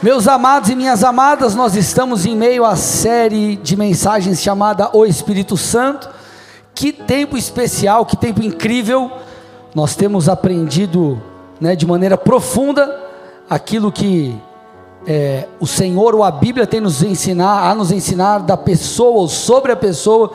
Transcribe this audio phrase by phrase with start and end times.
[0.00, 5.04] Meus amados e minhas amadas, nós estamos em meio à série de mensagens chamada O
[5.04, 6.08] Espírito Santo.
[6.72, 9.10] Que tempo especial, que tempo incrível.
[9.74, 11.20] Nós temos aprendido
[11.60, 12.96] né, de maneira profunda
[13.50, 14.40] aquilo que
[15.04, 19.26] é, o Senhor ou a Bíblia tem nos ensinar, a nos ensinar da pessoa ou
[19.26, 20.30] sobre a pessoa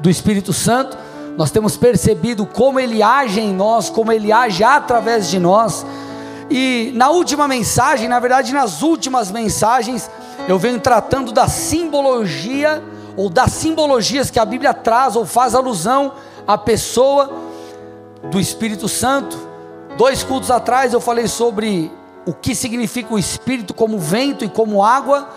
[0.00, 0.96] do Espírito Santo.
[1.36, 5.84] Nós temos percebido como ele age em nós, como ele age através de nós
[6.50, 10.10] e na última mensagem, na verdade, nas últimas mensagens,
[10.48, 12.82] eu venho tratando da simbologia
[13.16, 16.12] ou das simbologias que a Bíblia traz ou faz alusão
[16.46, 17.30] à pessoa
[18.30, 19.36] do Espírito Santo.
[19.96, 21.90] Dois cultos atrás eu falei sobre
[22.26, 25.28] o que significa o Espírito como vento e como água.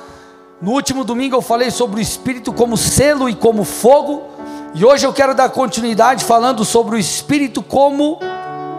[0.61, 4.23] No último domingo eu falei sobre o Espírito como selo e como fogo.
[4.73, 8.19] E hoje eu quero dar continuidade falando sobre o Espírito como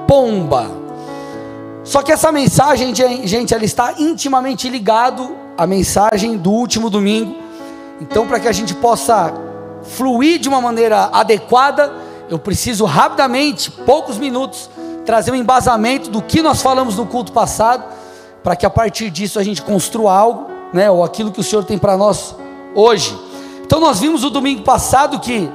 [0.07, 0.86] pomba.
[1.87, 7.37] Só que essa mensagem, gente, ela está intimamente ligado à mensagem do último domingo.
[8.01, 9.33] Então, para que a gente possa
[9.85, 11.93] fluir de uma maneira adequada,
[12.29, 14.69] eu preciso rapidamente, poucos minutos,
[15.05, 17.85] trazer um embasamento do que nós falamos no culto passado,
[18.43, 21.65] para que a partir disso a gente construa algo, né, ou aquilo que o Senhor
[21.65, 22.35] tem para nós
[22.75, 23.17] hoje.
[23.65, 25.49] Então, nós vimos o domingo passado que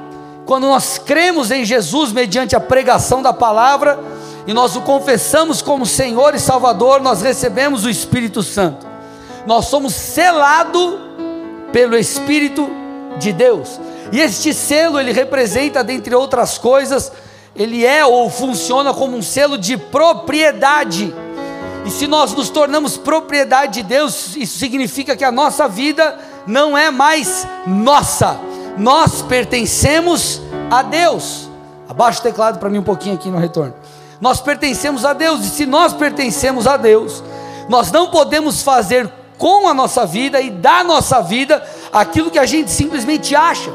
[0.46, 4.00] quando nós cremos em Jesus mediante a pregação da palavra,
[4.48, 8.88] e nós o confessamos como Senhor e Salvador, nós recebemos o Espírito Santo.
[9.46, 11.00] Nós somos selados
[11.72, 12.70] pelo Espírito
[13.18, 13.80] de Deus.
[14.12, 17.12] E este selo, ele representa, dentre outras coisas,
[17.56, 21.14] ele é ou funciona como um selo de propriedade.
[21.86, 26.78] E se nós nos tornamos propriedade de Deus, isso significa que a nossa vida não
[26.78, 28.40] é mais nossa,
[28.78, 31.50] nós pertencemos a Deus.
[31.88, 33.74] Abaixa o teclado para mim um pouquinho aqui no retorno.
[34.22, 37.24] Nós pertencemos a Deus, e se nós pertencemos a Deus,
[37.68, 42.46] nós não podemos fazer com a nossa vida e da nossa vida aquilo que a
[42.46, 43.72] gente simplesmente acha.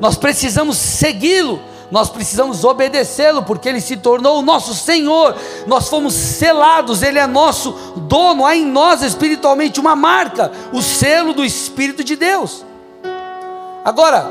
[0.00, 5.36] Nós precisamos segui-lo, nós precisamos obedecê-lo, porque ele se tornou o nosso Senhor.
[5.66, 7.72] Nós fomos selados, ele é nosso
[8.08, 8.46] dono.
[8.46, 12.64] Há em nós espiritualmente uma marca, o selo do Espírito de Deus.
[13.84, 14.30] Agora,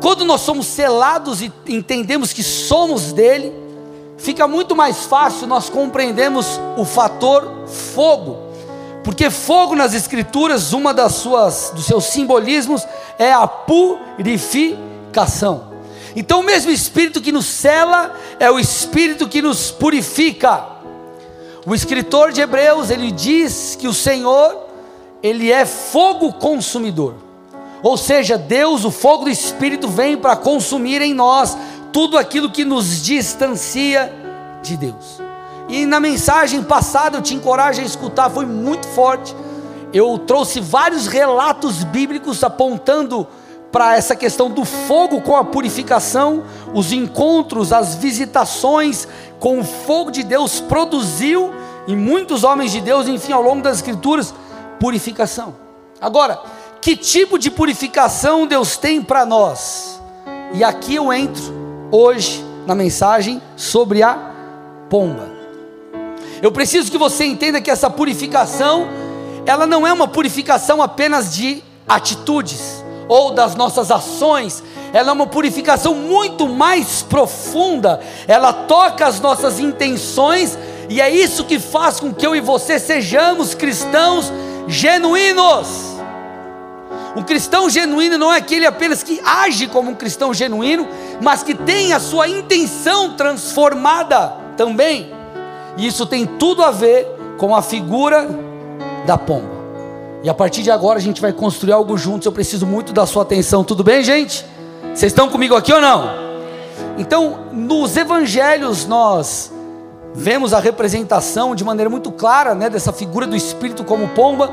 [0.00, 3.52] quando nós somos selados e entendemos que somos dele,
[4.20, 8.50] fica muito mais fácil nós compreendermos o fator fogo.
[9.02, 12.86] Porque fogo nas escrituras, uma das suas dos seus simbolismos
[13.18, 15.70] é a purificação.
[16.14, 20.66] Então o mesmo espírito que nos cela é o espírito que nos purifica.
[21.66, 24.66] O escritor de Hebreus, ele diz que o Senhor,
[25.22, 27.14] ele é fogo consumidor.
[27.82, 31.56] Ou seja, Deus, o fogo do espírito vem para consumir em nós
[31.92, 34.12] tudo aquilo que nos distancia
[34.62, 35.20] de Deus.
[35.68, 39.34] E na mensagem passada eu te encorajo a escutar, foi muito forte.
[39.92, 43.26] Eu trouxe vários relatos bíblicos apontando
[43.70, 46.42] para essa questão do fogo com a purificação,
[46.74, 49.06] os encontros, as visitações
[49.38, 51.52] com o fogo de Deus produziu
[51.86, 54.34] em muitos homens de Deus, enfim, ao longo das escrituras,
[54.80, 55.54] purificação.
[56.00, 56.40] Agora,
[56.80, 60.00] que tipo de purificação Deus tem para nós?
[60.52, 61.59] E aqui eu entro
[61.90, 64.16] hoje na mensagem sobre a
[64.88, 65.28] pomba.
[66.42, 68.88] Eu preciso que você entenda que essa purificação,
[69.44, 74.62] ela não é uma purificação apenas de atitudes ou das nossas ações,
[74.92, 80.56] ela é uma purificação muito mais profunda, ela toca as nossas intenções
[80.88, 84.32] e é isso que faz com que eu e você sejamos cristãos
[84.66, 85.99] genuínos.
[87.16, 90.86] Um cristão genuíno não é aquele apenas que age como um cristão genuíno,
[91.20, 95.12] mas que tem a sua intenção transformada também.
[95.76, 97.06] E isso tem tudo a ver
[97.36, 98.28] com a figura
[99.06, 99.60] da pomba.
[100.22, 102.26] E a partir de agora a gente vai construir algo juntos.
[102.26, 103.64] Eu preciso muito da sua atenção.
[103.64, 104.44] Tudo bem, gente?
[104.94, 106.10] Vocês estão comigo aqui ou não?
[106.98, 109.50] Então, nos evangelhos nós
[110.14, 114.52] vemos a representação de maneira muito clara, né, dessa figura do espírito como pomba.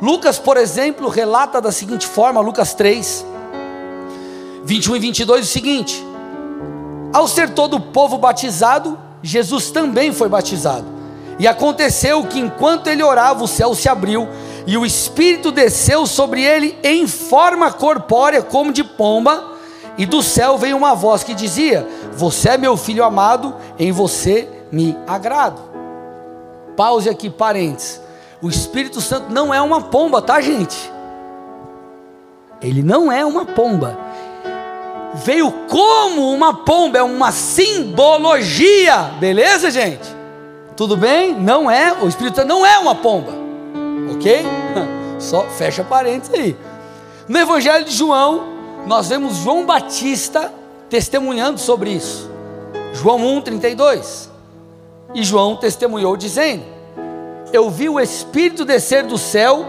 [0.00, 3.26] Lucas, por exemplo, relata da seguinte forma, Lucas 3,
[4.64, 6.06] 21 e 22, o seguinte:
[7.12, 10.86] Ao ser todo o povo batizado, Jesus também foi batizado.
[11.38, 14.28] E aconteceu que enquanto ele orava, o céu se abriu
[14.66, 19.52] e o Espírito desceu sobre ele em forma corpórea, como de pomba,
[19.96, 24.48] e do céu veio uma voz que dizia: Você é meu filho amado, em você
[24.70, 25.60] me agrado.
[26.76, 28.07] Pause aqui, parênteses.
[28.40, 30.92] O Espírito Santo não é uma pomba, tá, gente?
[32.62, 33.98] Ele não é uma pomba.
[35.14, 40.16] Veio como uma pomba, é uma simbologia, beleza, gente?
[40.76, 41.34] Tudo bem?
[41.34, 43.32] Não é, o Espírito Santo não é uma pomba.
[44.14, 44.44] ok?
[45.18, 46.56] Só fecha parênteses aí.
[47.26, 48.44] No Evangelho de João,
[48.86, 50.52] nós vemos João Batista
[50.88, 52.30] testemunhando sobre isso.
[52.92, 54.28] João 1,32.
[55.14, 56.77] E João testemunhou dizendo:
[57.52, 59.64] Eu vi o Espírito descer do céu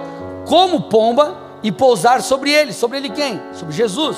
[0.46, 2.74] como pomba e pousar sobre ele.
[2.74, 3.42] Sobre ele quem?
[3.54, 4.18] Sobre Jesus.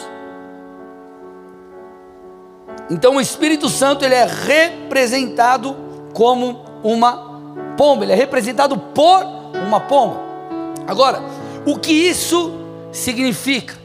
[2.90, 5.76] Então o Espírito Santo ele é representado
[6.14, 7.32] como uma
[7.78, 9.24] pomba, ele é representado por
[9.66, 10.20] uma pomba.
[10.88, 11.22] Agora,
[11.66, 12.52] o que isso
[12.92, 13.76] significa?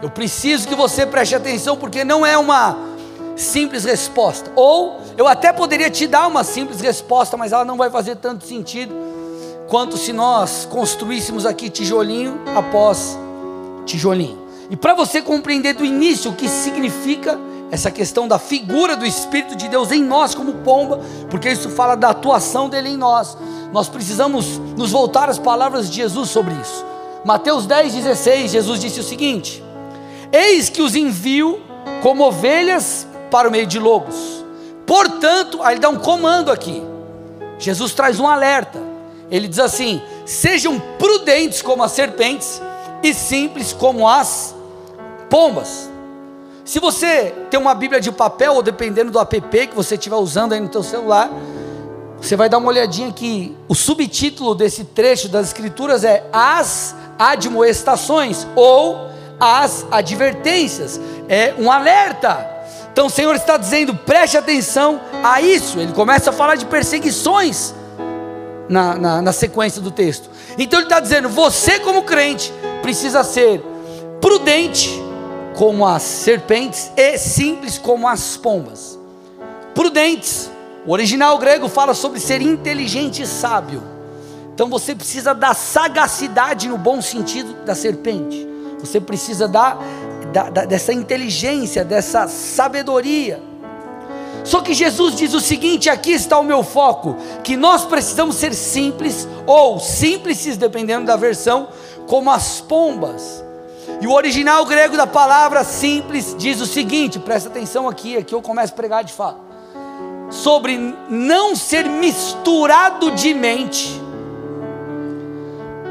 [0.00, 2.76] Eu preciso que você preste atenção porque não é uma
[3.36, 4.50] simples resposta.
[4.56, 8.44] Ou eu até poderia te dar uma simples resposta, mas ela não vai fazer tanto
[8.46, 8.94] sentido
[9.68, 13.18] quanto se nós construíssemos aqui tijolinho após
[13.84, 14.46] tijolinho.
[14.70, 17.38] E para você compreender do início o que significa
[17.70, 21.96] essa questão da figura do Espírito de Deus em nós como pomba, porque isso fala
[21.96, 23.36] da atuação dele em nós.
[23.72, 26.84] Nós precisamos nos voltar às palavras de Jesus sobre isso.
[27.24, 29.62] Mateus 10, 16, Jesus disse o seguinte:
[30.32, 31.60] Eis que os envio
[32.02, 33.05] como ovelhas
[33.36, 34.42] para o meio de lobos.
[34.86, 36.82] Portanto, aí ele dá um comando aqui.
[37.58, 38.80] Jesus traz um alerta.
[39.30, 42.62] Ele diz assim: Sejam prudentes como as serpentes
[43.02, 44.54] e simples como as
[45.28, 45.90] pombas.
[46.64, 50.54] Se você tem uma Bíblia de papel, ou dependendo do app que você estiver usando
[50.54, 51.30] aí no teu celular,
[52.18, 58.46] você vai dar uma olhadinha que o subtítulo desse trecho das Escrituras é As Admoestações
[58.56, 60.98] ou As Advertências.
[61.28, 62.55] É um alerta.
[62.96, 65.78] Então o Senhor está dizendo, preste atenção a isso.
[65.78, 67.74] Ele começa a falar de perseguições
[68.70, 70.30] na, na, na sequência do texto.
[70.56, 72.50] Então ele está dizendo, você como crente
[72.80, 73.62] precisa ser
[74.18, 74.88] prudente
[75.58, 78.98] como as serpentes e simples como as pombas.
[79.74, 80.50] Prudentes.
[80.86, 83.82] O original grego fala sobre ser inteligente e sábio.
[84.54, 88.48] Então você precisa da sagacidade no bom sentido da serpente.
[88.80, 89.76] Você precisa da,
[90.32, 93.40] da, da, dessa inteligência, dessa sabedoria.
[94.46, 98.54] Só que Jesus diz o seguinte: aqui está o meu foco, que nós precisamos ser
[98.54, 101.68] simples ou simples, dependendo da versão,
[102.06, 103.44] como as pombas.
[104.00, 108.40] E o original grego da palavra simples diz o seguinte: presta atenção aqui, aqui eu
[108.40, 109.40] começo a pregar de fato.
[110.30, 110.76] Sobre
[111.08, 114.00] não ser misturado de mente,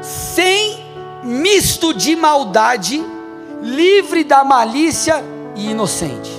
[0.02, 0.84] sem
[1.24, 3.04] misto de maldade,
[3.66, 5.24] livre da malícia
[5.56, 6.32] e inocente.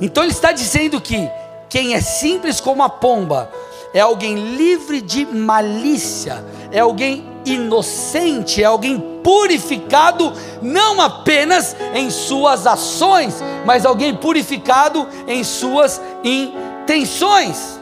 [0.00, 1.28] Então ele está dizendo que
[1.68, 3.50] quem é simples como a pomba
[3.92, 12.66] é alguém livre de malícia, é alguém inocente, é alguém purificado, não apenas em suas
[12.66, 17.80] ações, mas alguém purificado em suas intenções.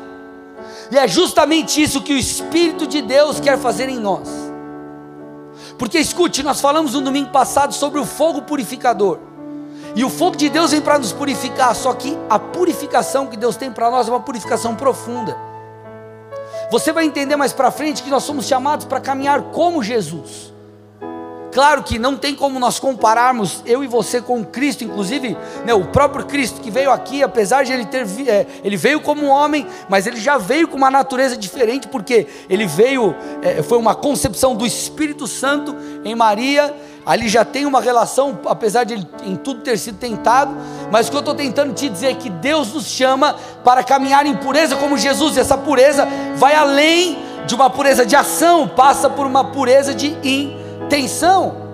[0.90, 4.45] E é justamente isso que o Espírito de Deus quer fazer em nós.
[5.78, 9.18] Porque escute, nós falamos no domingo passado sobre o fogo purificador.
[9.94, 13.56] E o fogo de Deus vem para nos purificar, só que a purificação que Deus
[13.56, 15.36] tem para nós é uma purificação profunda.
[16.70, 20.52] Você vai entender mais para frente que nós somos chamados para caminhar como Jesus.
[21.56, 25.86] Claro que não tem como nós compararmos eu e você com Cristo, inclusive né, o
[25.86, 29.66] próprio Cristo que veio aqui, apesar de ele ter é, ele veio como um homem,
[29.88, 34.54] mas ele já veio com uma natureza diferente, porque ele veio, é, foi uma concepção
[34.54, 35.74] do Espírito Santo
[36.04, 36.76] em Maria,
[37.06, 40.54] ali já tem uma relação, apesar de ele em tudo ter sido tentado,
[40.92, 44.26] mas o que eu estou tentando te dizer é que Deus nos chama para caminhar
[44.26, 47.16] em pureza como Jesus, e essa pureza vai além
[47.46, 51.66] de uma pureza de ação, passa por uma pureza de intenção tensão.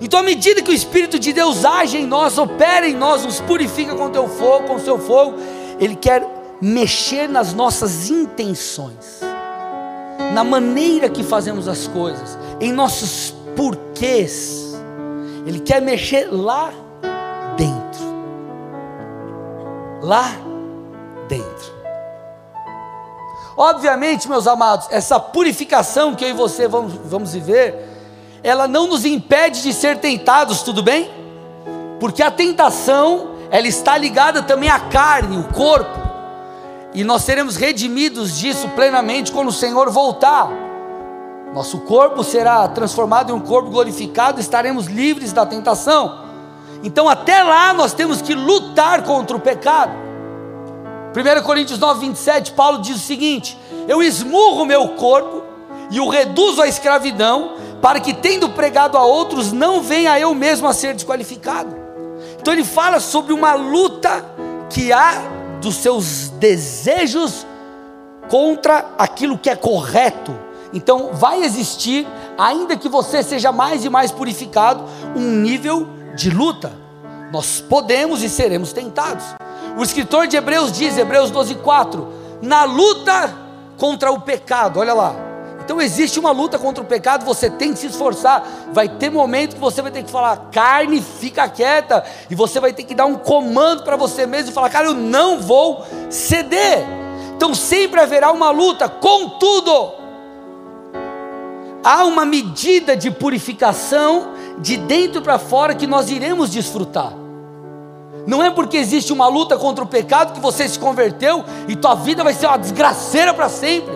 [0.00, 3.40] Então, à medida que o Espírito de Deus age em nós, opera em nós, nos
[3.40, 5.36] purifica com teu fogo, com seu fogo,
[5.78, 6.26] Ele quer
[6.60, 9.20] mexer nas nossas intenções,
[10.32, 14.74] na maneira que fazemos as coisas, em nossos porquês.
[15.46, 16.72] Ele quer mexer lá
[17.56, 18.02] dentro.
[20.02, 20.32] Lá
[21.28, 21.81] dentro.
[23.62, 27.88] Obviamente, meus amados, essa purificação que eu e você vamos, vamos viver,
[28.42, 31.08] ela não nos impede de ser tentados, tudo bem?
[32.00, 35.96] Porque a tentação, ela está ligada também à carne, o corpo,
[36.92, 40.50] e nós seremos redimidos disso plenamente quando o Senhor voltar.
[41.54, 46.20] Nosso corpo será transformado em um corpo glorificado, estaremos livres da tentação.
[46.82, 49.92] Então, até lá, nós temos que lutar contra o pecado.
[51.14, 55.42] 1 Coríntios 9, 27, Paulo diz o seguinte: Eu esmurro meu corpo
[55.90, 60.66] e o reduzo à escravidão, para que, tendo pregado a outros, não venha eu mesmo
[60.66, 61.76] a ser desqualificado.
[62.40, 64.24] Então ele fala sobre uma luta
[64.70, 65.22] que há
[65.60, 67.46] dos seus desejos
[68.28, 70.34] contra aquilo que é correto
[70.72, 72.06] Então vai existir,
[72.38, 76.72] ainda que você seja mais e mais purificado, um nível de luta.
[77.30, 79.41] Nós podemos e seremos tentados.
[79.76, 82.06] O escritor de Hebreus diz, Hebreus 12:4,
[82.42, 83.34] na luta
[83.78, 85.14] contra o pecado, olha lá.
[85.64, 88.44] Então existe uma luta contra o pecado, você tem que se esforçar.
[88.72, 92.72] Vai ter momento que você vai ter que falar, carne, fica quieta, e você vai
[92.72, 96.84] ter que dar um comando para você mesmo e falar, cara, eu não vou ceder.
[97.36, 99.92] Então sempre haverá uma luta, contudo,
[101.82, 107.21] há uma medida de purificação de dentro para fora que nós iremos desfrutar.
[108.26, 111.94] Não é porque existe uma luta contra o pecado que você se converteu e tua
[111.94, 113.92] vida vai ser uma desgraceira para sempre.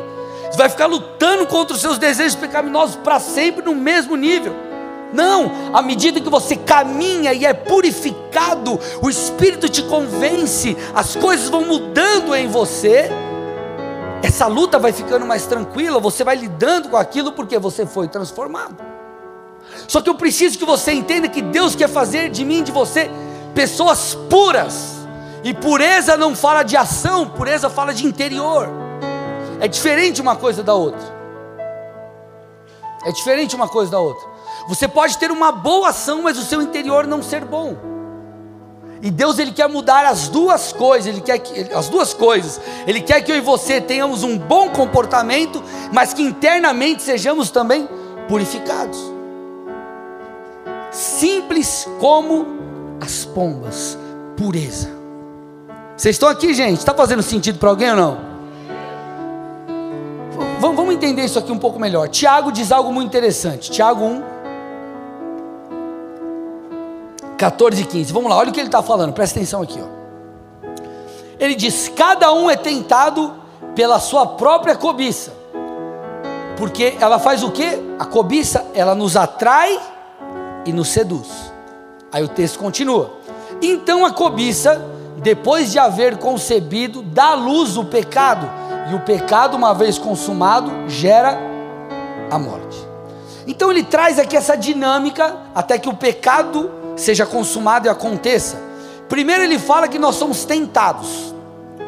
[0.51, 4.55] Você vai ficar lutando contra os seus desejos pecaminosos para sempre no mesmo nível.
[5.13, 11.49] Não, à medida que você caminha e é purificado, o Espírito te convence, as coisas
[11.49, 13.09] vão mudando em você,
[14.23, 18.77] essa luta vai ficando mais tranquila, você vai lidando com aquilo porque você foi transformado.
[19.87, 23.11] Só que eu preciso que você entenda que Deus quer fazer de mim, de você,
[23.57, 24.95] pessoas puras.
[25.43, 28.69] E pureza não fala de ação, pureza fala de interior.
[29.59, 31.17] É diferente uma coisa da outra.
[33.05, 34.29] É diferente uma coisa da outra.
[34.69, 37.77] Você pode ter uma boa ação, mas o seu interior não ser bom.
[39.01, 42.61] E Deus ele quer mudar as duas coisas, ele quer que, as duas coisas.
[42.87, 47.89] Ele quer que eu e você tenhamos um bom comportamento, mas que internamente sejamos também
[48.29, 48.99] purificados.
[50.91, 52.66] Simples como
[53.01, 53.99] as pombas,
[54.37, 54.89] pureza.
[55.97, 56.79] Vocês estão aqui, gente?
[56.79, 58.37] Está fazendo sentido para alguém ou não?
[60.61, 62.09] Vamos entender isso aqui um pouco melhor.
[62.09, 63.71] Tiago diz algo muito interessante.
[63.71, 64.23] Tiago 1,
[67.37, 68.13] 14 e 15.
[68.13, 69.81] Vamos lá, olha o que ele está falando, presta atenção aqui.
[69.81, 69.87] Ó.
[71.39, 73.35] Ele diz: Cada um é tentado
[73.75, 75.33] pela sua própria cobiça.
[76.57, 77.79] Porque ela faz o que?
[77.99, 79.79] A cobiça, ela nos atrai
[80.65, 81.53] e nos seduz.
[82.17, 83.13] Aí o texto continua.
[83.61, 84.83] Então a cobiça,
[85.19, 88.49] depois de haver concebido, dá luz o pecado,
[88.91, 91.39] e o pecado, uma vez consumado, gera
[92.31, 92.79] a morte.
[93.47, 98.57] Então ele traz aqui essa dinâmica até que o pecado seja consumado e aconteça.
[99.11, 101.35] Primeiro ele fala que nós somos tentados.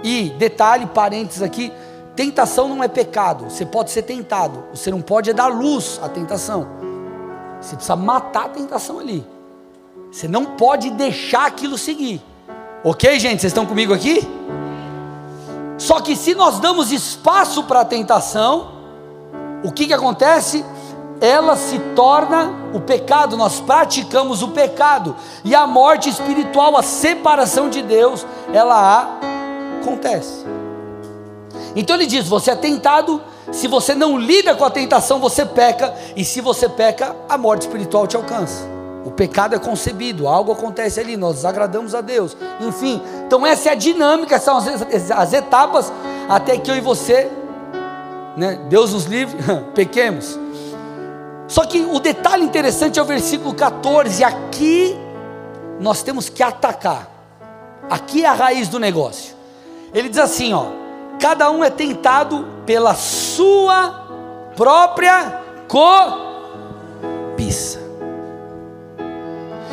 [0.05, 1.73] E detalhe, parênteses aqui,
[2.15, 3.49] tentação não é pecado.
[3.49, 4.63] Você pode ser tentado.
[4.75, 6.69] Você não pode dar luz à tentação.
[7.63, 9.38] Você precisa matar a tentação ali.
[10.11, 12.23] Você não pode deixar aquilo seguir.
[12.83, 13.41] Ok, gente?
[13.41, 14.27] Vocês estão comigo aqui?
[15.77, 18.73] Só que se nós damos espaço para a tentação,
[19.63, 20.65] o que, que acontece?
[21.21, 27.69] Ela se torna o pecado, nós praticamos o pecado, e a morte espiritual, a separação
[27.69, 29.19] de Deus, ela
[29.81, 30.45] acontece.
[31.75, 33.21] Então ele diz: você é tentado,
[33.53, 37.63] se você não lida com a tentação, você peca, e se você peca, a morte
[37.63, 38.78] espiritual te alcança.
[39.05, 42.37] O pecado é concebido, algo acontece ali, nós desagradamos a Deus.
[42.61, 45.93] Enfim, então essa é a dinâmica, são as, as etapas
[46.29, 47.31] até que eu e você,
[48.37, 49.37] né, Deus nos livre,
[49.75, 50.39] pequemos.
[51.47, 54.95] Só que o detalhe interessante é o versículo 14, aqui
[55.81, 57.09] nós temos que atacar.
[57.89, 59.35] Aqui é a raiz do negócio.
[59.95, 60.67] Ele diz assim, ó:
[61.19, 64.07] cada um é tentado pela sua
[64.55, 65.41] própria
[67.37, 67.88] cobiça.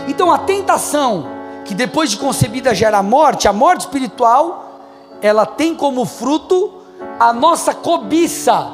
[0.08, 1.28] Então a tentação
[1.66, 4.80] que depois de concebida gera a morte, a morte espiritual,
[5.22, 6.74] ela tem como fruto
[7.20, 8.68] a nossa cobiça.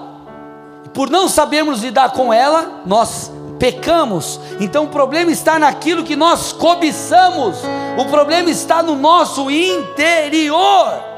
[0.94, 4.40] Por não sabermos lidar com ela, nós pecamos.
[4.60, 7.60] Então o problema está naquilo que nós cobiçamos.
[7.98, 11.12] O problema está no nosso interior.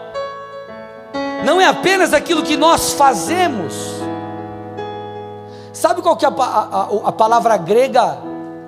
[1.44, 3.74] Não é apenas aquilo que nós fazemos.
[5.74, 8.18] Sabe qual que é a, a, a palavra grega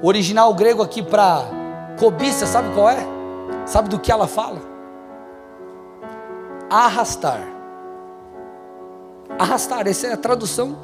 [0.02, 1.44] o original grego aqui para
[2.00, 3.06] cobiça, sabe qual é?
[3.66, 4.62] Sabe do que ela fala?
[6.70, 7.42] Arrastar.
[9.40, 10.78] Arrastar, essa é a tradução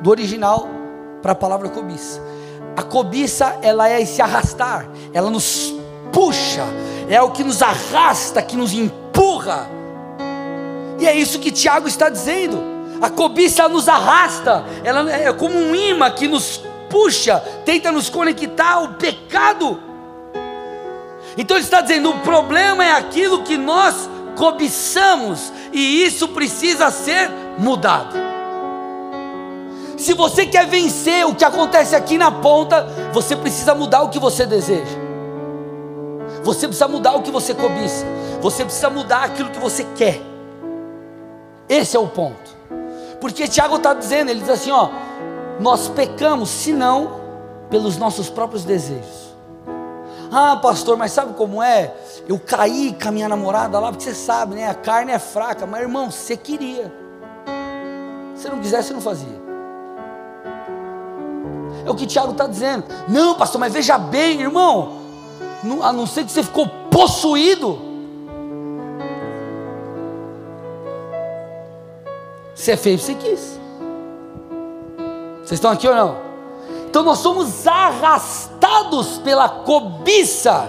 [0.00, 0.68] do original
[1.22, 2.20] para a palavra cobiça.
[2.76, 5.74] A cobiça, ela é esse arrastar, ela nos
[6.12, 6.64] puxa,
[7.08, 9.68] é o que nos arrasta, que nos empurra.
[10.98, 12.58] E é isso que Tiago está dizendo.
[13.00, 18.74] A cobiça nos arrasta, ela é como um imã que nos puxa, tenta nos conectar
[18.74, 19.80] ao pecado.
[21.36, 27.30] Então ele está dizendo: o problema é aquilo que nós cobiçamos, e isso precisa ser
[27.58, 28.16] mudado.
[29.96, 34.18] Se você quer vencer o que acontece aqui na ponta, você precisa mudar o que
[34.18, 34.96] você deseja.
[36.44, 38.06] Você precisa mudar o que você cobiça.
[38.40, 40.20] Você precisa mudar aquilo que você quer.
[41.68, 42.56] Esse é o ponto.
[43.20, 44.88] Porque Tiago está dizendo, ele diz assim: ó,
[45.60, 47.20] nós pecamos, se não,
[47.68, 49.28] pelos nossos próprios desejos.
[50.30, 51.94] Ah, pastor, mas sabe como é?
[52.28, 54.68] Eu caí com a minha namorada lá, porque você sabe, né?
[54.68, 56.92] A carne é fraca, mas irmão, você queria.
[58.36, 59.48] Se não quisesse, não fazia.
[61.84, 62.84] É o que Tiago está dizendo.
[63.08, 64.98] Não, pastor, mas veja bem, irmão.
[65.82, 67.80] A não ser que você ficou possuído.
[72.54, 73.57] Você fez o que você quis.
[75.48, 76.18] Vocês estão aqui ou não?
[76.90, 80.68] Então nós somos arrastados pela cobiça.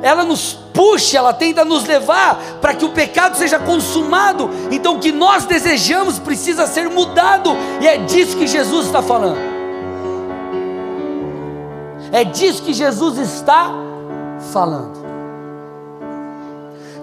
[0.00, 4.48] Ela nos puxa, ela tenta nos levar para que o pecado seja consumado.
[4.70, 7.50] Então o que nós desejamos precisa ser mudado.
[7.80, 9.36] E é disso que Jesus está falando.
[12.12, 13.72] É disso que Jesus está
[14.52, 15.00] falando.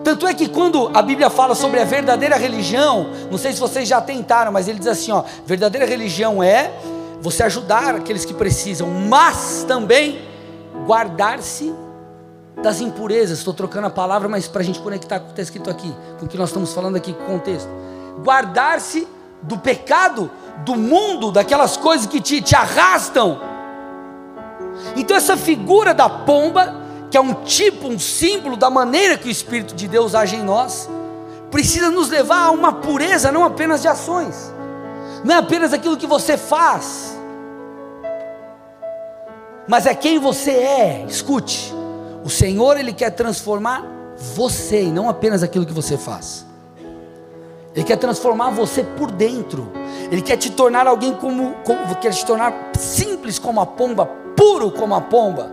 [0.02, 3.86] Tanto é que quando a Bíblia fala sobre a verdadeira religião, não sei se vocês
[3.86, 6.72] já tentaram, mas ele diz assim, ó, verdadeira religião é
[7.22, 10.22] você ajudar aqueles que precisam, mas também
[10.86, 11.74] guardar-se
[12.62, 13.40] das impurezas.
[13.40, 15.94] Estou trocando a palavra, mas para a gente conectar com o que está escrito aqui,
[16.20, 17.70] com o que nós estamos falando aqui, com o contexto.
[18.24, 19.08] Guardar-se
[19.42, 20.30] do pecado,
[20.66, 23.40] do mundo, daquelas coisas que te, te arrastam
[24.96, 26.76] então, essa figura da pomba,
[27.10, 30.44] que é um tipo, um símbolo da maneira que o Espírito de Deus age em
[30.44, 30.90] nós,
[31.52, 34.54] precisa nos levar a uma pureza, não apenas de ações,
[35.24, 37.18] não é apenas aquilo que você faz,
[39.68, 41.06] mas é quem você é.
[41.08, 41.74] Escute,
[42.24, 43.86] o Senhor, Ele quer transformar
[44.18, 46.46] você e não apenas aquilo que você faz.
[47.76, 49.72] Ele quer transformar você por dentro.
[50.12, 54.06] Ele quer te tornar alguém como, como quer te tornar simples como a pomba,
[54.36, 55.52] puro como a pomba.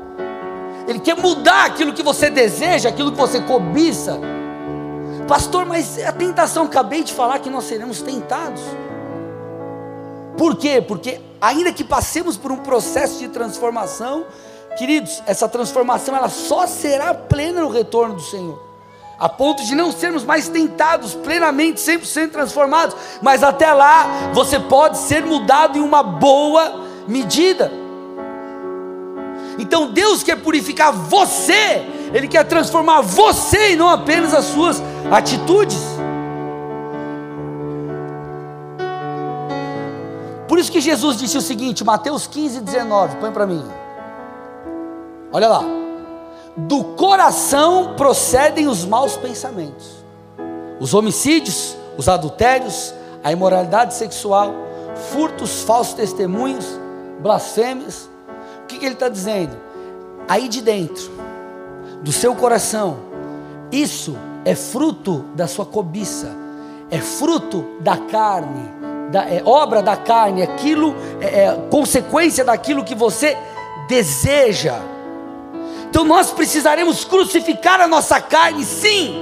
[0.89, 4.19] Ele quer mudar aquilo que você deseja, aquilo que você cobiça.
[5.29, 8.63] Pastor, mas a tentação, acabei de falar que nós seremos tentados.
[10.37, 10.83] Por quê?
[10.87, 14.25] Porque ainda que passemos por um processo de transformação,
[14.77, 18.61] queridos, essa transformação ela só será plena no retorno do Senhor.
[19.19, 24.99] A ponto de não sermos mais tentados plenamente, 100% transformados, mas até lá você pode
[24.99, 27.71] ser mudado em uma boa medida.
[29.59, 34.83] Então Deus quer purificar você, Ele quer transformar você e não apenas as suas
[35.13, 35.79] atitudes.
[40.55, 43.61] Por isso que Jesus disse o seguinte, Mateus 15, 19, põe para mim.
[45.33, 45.65] Olha lá.
[46.57, 49.97] Do coração procedem os maus pensamentos,
[50.79, 54.55] os homicídios, os adultérios, a imoralidade sexual,
[55.11, 56.79] furtos, falsos testemunhos,
[57.21, 58.09] blasfêmias
[58.63, 59.57] o que, que ele está dizendo?
[60.29, 61.11] Aí de dentro,
[62.01, 62.99] do seu coração,
[63.73, 66.31] isso é fruto da sua cobiça,
[66.93, 72.95] é fruto da carne, da, é obra da carne, aquilo é, é consequência daquilo que
[72.95, 73.37] você
[73.89, 74.79] deseja.
[75.89, 79.15] Então nós precisaremos crucificar a nossa carne, sim.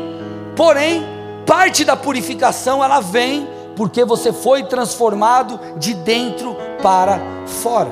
[0.56, 1.04] Porém,
[1.46, 7.90] parte da purificação ela vem porque você foi transformado de dentro para fora.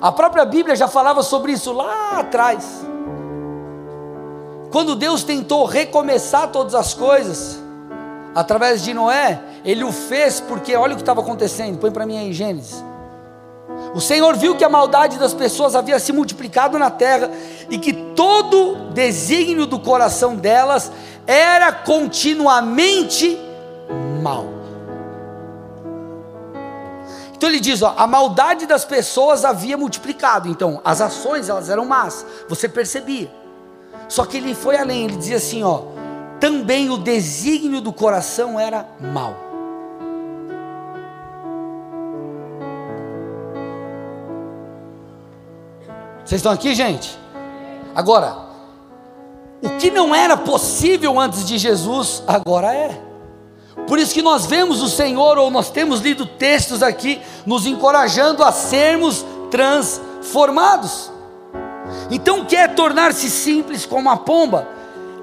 [0.00, 2.84] A própria Bíblia já falava sobre isso lá atrás.
[4.70, 7.63] Quando Deus tentou recomeçar todas as coisas,
[8.34, 11.78] através de Noé, ele o fez porque olha o que estava acontecendo.
[11.78, 12.82] Põe para mim aí Gênesis.
[13.94, 17.30] O Senhor viu que a maldade das pessoas havia se multiplicado na terra
[17.70, 20.90] e que todo desígnio do coração delas
[21.26, 23.38] era continuamente
[24.20, 24.46] mal.
[27.36, 30.48] Então ele diz, ó, a maldade das pessoas havia multiplicado.
[30.48, 33.30] Então, as ações elas eram más, você percebia.
[34.08, 35.82] Só que ele foi além, ele dizia assim, ó,
[36.40, 39.34] também o desígnio do coração era mau.
[46.24, 47.18] Vocês estão aqui, gente?
[47.94, 48.36] Agora,
[49.62, 53.00] o que não era possível antes de Jesus, agora é.
[53.86, 58.42] Por isso que nós vemos o Senhor, ou nós temos lido textos aqui, nos encorajando
[58.42, 61.12] a sermos transformados.
[62.10, 64.66] Então, quer tornar-se simples como a pomba?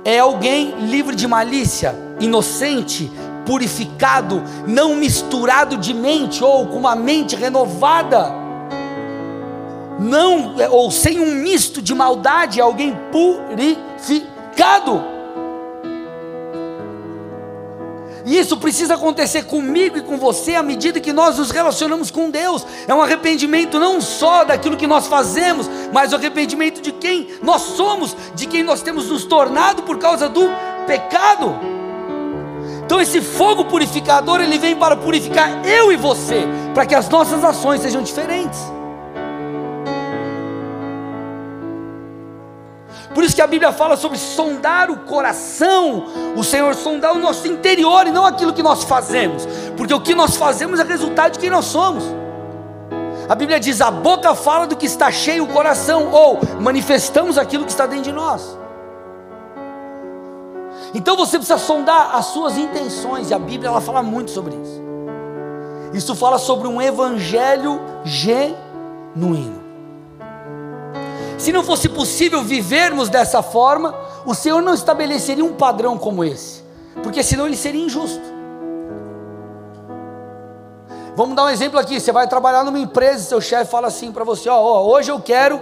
[0.03, 3.11] É alguém livre de malícia, inocente,
[3.45, 8.33] purificado, não misturado de mente ou com uma mente renovada,
[9.99, 15.10] não ou sem um misto de maldade, é alguém purificado.
[18.25, 22.29] E isso precisa acontecer comigo e com você à medida que nós nos relacionamos com
[22.29, 22.65] Deus.
[22.87, 27.61] É um arrependimento não só daquilo que nós fazemos, mas o arrependimento de quem nós
[27.61, 30.49] somos, de quem nós temos nos tornado por causa do
[30.85, 31.55] pecado.
[32.85, 37.43] Então esse fogo purificador, ele vem para purificar eu e você, para que as nossas
[37.43, 38.59] ações sejam diferentes.
[43.13, 47.47] Por isso que a Bíblia fala sobre sondar o coração, o Senhor sondar o nosso
[47.47, 49.45] interior e não aquilo que nós fazemos,
[49.75, 52.03] porque o que nós fazemos é resultado de quem nós somos.
[53.27, 57.65] A Bíblia diz: a boca fala do que está cheio o coração, ou manifestamos aquilo
[57.65, 58.57] que está dentro de nós.
[60.93, 64.81] Então você precisa sondar as suas intenções, e a Bíblia ela fala muito sobre isso.
[65.93, 69.60] Isso fala sobre um evangelho genuíno.
[71.41, 73.95] Se não fosse possível vivermos dessa forma,
[74.27, 76.61] o Senhor não estabeleceria um padrão como esse,
[77.01, 78.21] porque senão ele seria injusto.
[81.15, 84.23] Vamos dar um exemplo aqui: você vai trabalhar numa empresa, seu chefe fala assim para
[84.23, 85.59] você: ó, ó, hoje eu quero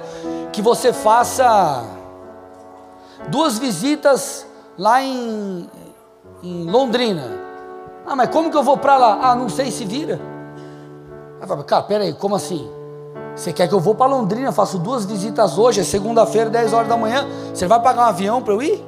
[0.51, 1.81] que você faça
[3.29, 4.45] duas visitas
[4.77, 5.69] lá em,
[6.43, 7.23] em Londrina.
[8.05, 9.19] Ah, mas como que eu vou para lá?
[9.21, 10.19] Ah, não sei se vira.
[11.47, 12.78] Fala, cara, peraí, como assim?
[13.39, 16.89] Você quer que eu vou para Londrina, faço duas visitas hoje, é segunda-feira, 10 horas
[16.89, 17.25] da manhã.
[17.53, 18.85] Você vai pagar um avião para eu ir?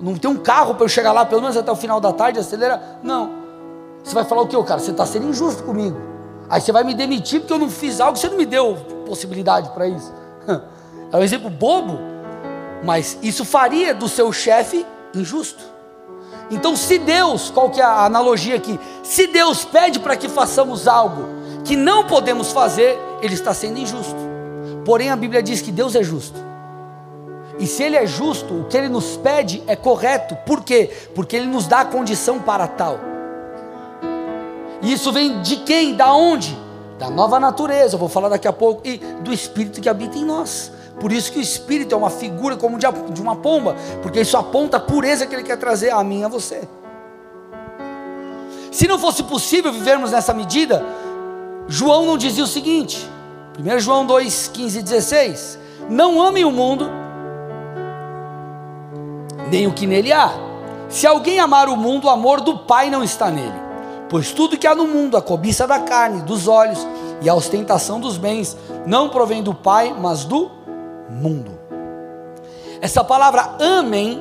[0.00, 2.38] Não tem um carro para eu chegar lá pelo menos até o final da tarde,
[2.38, 2.98] acelera?
[3.02, 3.32] Não.
[4.02, 4.80] Você vai falar o que, cara?
[4.80, 5.98] Você está sendo injusto comigo.
[6.48, 9.68] Aí você vai me demitir porque eu não fiz algo, você não me deu possibilidade
[9.70, 10.12] para isso.
[11.12, 12.00] É um exemplo bobo,
[12.82, 14.84] mas isso faria do seu chefe
[15.14, 15.62] injusto.
[16.50, 18.78] Então, se Deus, qual que é a analogia aqui?
[19.04, 21.35] Se Deus pede para que façamos algo
[21.66, 24.16] que não podemos fazer, ele está sendo injusto.
[24.84, 26.38] Porém, a Bíblia diz que Deus é justo.
[27.58, 30.36] E se Ele é justo, o que Ele nos pede é correto.
[30.46, 30.90] Por quê?
[31.14, 33.00] Porque Ele nos dá a condição para tal.
[34.82, 35.94] E isso vem de quem?
[35.94, 36.56] Da onde?
[36.98, 40.70] Da nova natureza, vou falar daqui a pouco, e do Espírito que habita em nós.
[41.00, 44.76] Por isso que o Espírito é uma figura como de uma pomba, porque isso aponta
[44.76, 46.62] a pureza que Ele quer trazer a mim e a você.
[48.70, 50.84] Se não fosse possível vivermos nessa medida,
[51.68, 53.08] João não dizia o seguinte,
[53.58, 56.90] 1 João 2, 15 e 16: Não amem o mundo,
[59.50, 60.30] nem o que nele há.
[60.88, 63.66] Se alguém amar o mundo, o amor do Pai não está nele.
[64.08, 66.86] Pois tudo que há no mundo, a cobiça da carne, dos olhos
[67.20, 70.50] e a ostentação dos bens, não provém do Pai, mas do
[71.10, 71.58] mundo.
[72.80, 74.20] Essa palavra amem,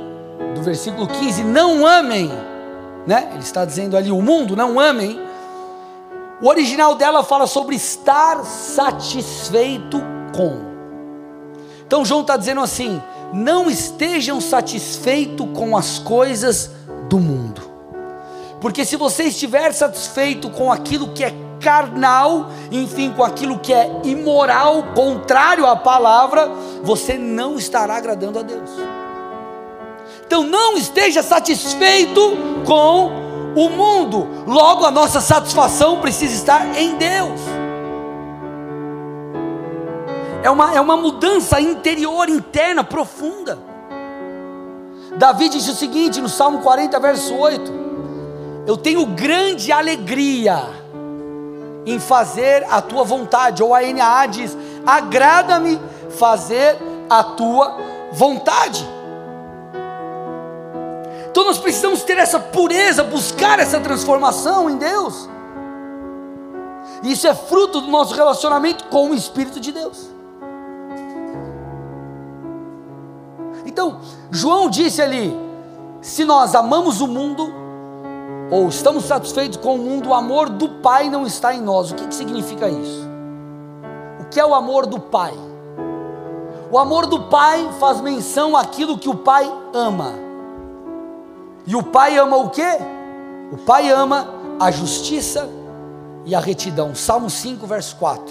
[0.55, 2.31] do versículo 15, não amem,
[3.05, 3.29] né?
[3.33, 5.19] Ele está dizendo ali o mundo, não amem,
[6.41, 10.01] o original dela fala sobre estar satisfeito
[10.35, 10.75] com.
[11.85, 13.01] Então João está dizendo assim:
[13.33, 16.71] não estejam satisfeitos com as coisas
[17.09, 17.61] do mundo.
[18.59, 23.89] Porque se você estiver satisfeito com aquilo que é carnal, enfim, com aquilo que é
[24.03, 26.51] imoral, contrário à palavra,
[26.83, 28.69] você não estará agradando a Deus.
[30.25, 32.19] Então não esteja satisfeito
[32.65, 33.24] com
[33.55, 37.39] o mundo, logo a nossa satisfação precisa estar em Deus.
[40.43, 43.57] É uma, é uma mudança interior, interna, profunda.
[45.17, 47.71] Davi disse o seguinte no Salmo 40, verso 8:
[48.67, 50.61] Eu tenho grande alegria
[51.85, 55.79] em fazer a tua vontade, ou a NAA diz: agrada-me
[56.11, 56.77] fazer
[57.09, 57.77] a tua
[58.11, 58.94] vontade.
[61.35, 65.27] Então nós precisamos ter essa pureza, buscar essa transformação em Deus.
[67.03, 70.09] Isso é fruto do nosso relacionamento com o Espírito de Deus.
[73.65, 73.99] Então,
[74.31, 75.37] João disse ali:
[75.99, 77.53] se nós amamos o mundo,
[78.49, 81.91] ou estamos satisfeitos com o mundo, o amor do Pai não está em nós.
[81.91, 83.05] O que, que significa isso?
[84.21, 85.33] O que é o amor do Pai?
[86.71, 90.24] O amor do Pai faz menção àquilo que o Pai ama.
[91.67, 92.77] E o Pai ama o quê?
[93.51, 94.27] O Pai ama
[94.59, 95.49] a justiça
[96.25, 96.93] e a retidão.
[96.93, 98.23] Salmo 5, verso 4.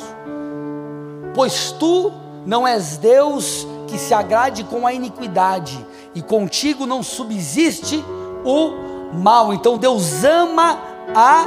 [1.35, 2.12] Pois tu
[2.47, 8.05] não és Deus que se agrade com a iniquidade, e contigo não subsiste
[8.44, 9.53] o mal.
[9.53, 10.79] Então Deus ama
[11.14, 11.44] a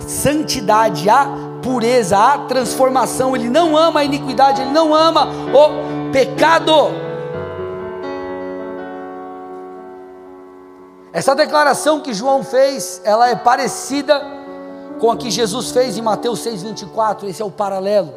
[0.00, 1.26] santidade, a
[1.62, 3.36] pureza, a transformação.
[3.36, 7.07] Ele não ama a iniquidade, ele não ama o pecado.
[11.18, 14.24] Essa declaração que João fez, ela é parecida
[15.00, 18.14] com a que Jesus fez em Mateus 6:24, esse é o paralelo.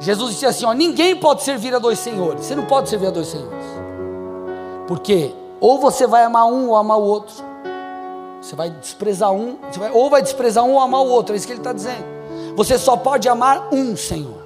[0.00, 2.46] Jesus disse assim, ó, ninguém pode servir a dois senhores.
[2.46, 3.66] Você não pode servir a dois senhores.
[4.88, 7.34] Porque ou você vai amar um ou amar o outro.
[8.40, 11.46] Você vai desprezar um, vai, ou vai desprezar um ou amar o outro, é isso
[11.46, 12.06] que ele está dizendo.
[12.56, 14.42] Você só pode amar um Senhor.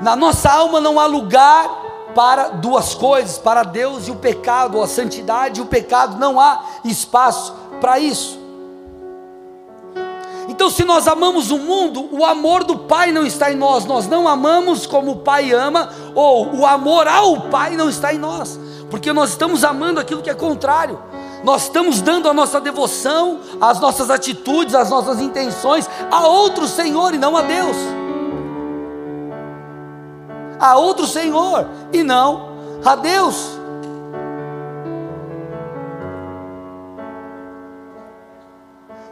[0.00, 1.81] Na nossa alma não há lugar
[2.14, 6.62] para duas coisas, para Deus e o pecado, a santidade e o pecado, não há
[6.84, 8.42] espaço para isso.
[10.48, 14.06] Então, se nós amamos o mundo, o amor do Pai não está em nós, nós
[14.06, 18.58] não amamos como o Pai ama, ou o amor ao Pai não está em nós,
[18.90, 20.98] porque nós estamos amando aquilo que é contrário,
[21.44, 27.14] nós estamos dando a nossa devoção, as nossas atitudes, as nossas intenções a outro Senhor
[27.14, 27.76] e não a Deus,
[30.62, 32.52] a outro Senhor e não
[32.84, 33.58] a Deus.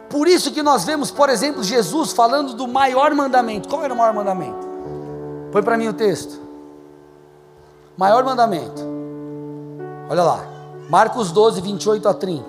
[0.09, 3.67] Por isso que nós vemos, por exemplo, Jesus falando do maior mandamento.
[3.67, 4.65] Qual era o maior mandamento?
[5.51, 6.39] Põe para mim o texto.
[7.97, 8.81] Maior mandamento.
[10.09, 10.45] Olha lá.
[10.89, 12.45] Marcos 12, 28 a 30.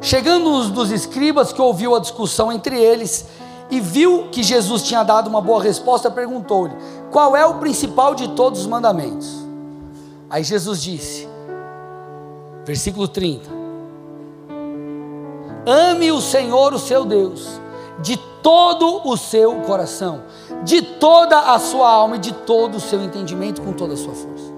[0.00, 3.26] Chegando um dos escribas que ouviu a discussão entre eles
[3.70, 6.74] e viu que Jesus tinha dado uma boa resposta, perguntou-lhe:
[7.10, 9.44] Qual é o principal de todos os mandamentos?
[10.28, 11.28] Aí Jesus disse,
[12.64, 13.48] versículo 30
[15.66, 17.60] Ame o Senhor, o seu Deus,
[18.02, 20.22] de todo o seu coração,
[20.62, 24.12] de toda a sua alma e de todo o seu entendimento, com toda a sua
[24.12, 24.52] força.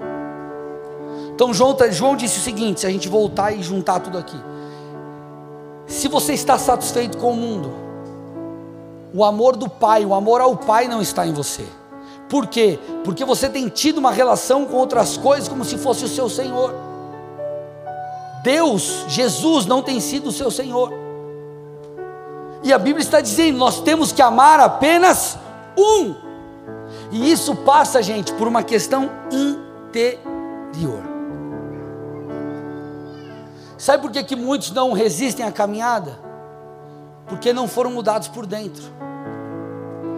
[1.32, 4.36] Então, João, João disse o seguinte: se a gente voltar e juntar tudo aqui,
[5.86, 7.85] se você está satisfeito com o mundo,
[9.16, 11.64] o amor do Pai, o amor ao Pai não está em você.
[12.28, 12.78] Por quê?
[13.02, 16.74] Porque você tem tido uma relação com outras coisas como se fosse o seu Senhor.
[18.42, 20.92] Deus, Jesus, não tem sido o seu Senhor.
[22.62, 25.38] E a Bíblia está dizendo: nós temos que amar apenas
[25.78, 26.14] um.
[27.10, 31.02] E isso passa, gente, por uma questão interior.
[33.78, 36.18] Sabe por que, que muitos não resistem à caminhada?
[37.26, 39.05] Porque não foram mudados por dentro.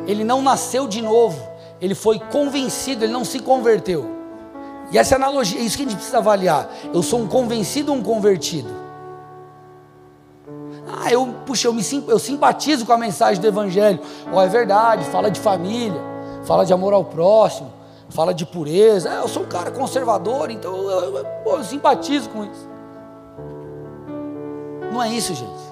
[0.09, 1.39] Ele não nasceu de novo,
[1.81, 4.17] ele foi convencido, ele não se converteu.
[4.91, 6.69] E essa analogia, é isso que a gente precisa avaliar.
[6.95, 8.71] Eu sou um convencido ou um convertido?
[10.91, 14.01] Ah, eu, puxa, eu, me, eu simpatizo com a mensagem do Evangelho.
[14.33, 16.01] Oh, é verdade, fala de família,
[16.45, 17.71] fala de amor ao próximo,
[18.09, 19.11] fala de pureza.
[19.11, 22.69] É, eu sou um cara conservador, então eu, eu, eu simpatizo com isso.
[24.91, 25.69] Não é isso, gente.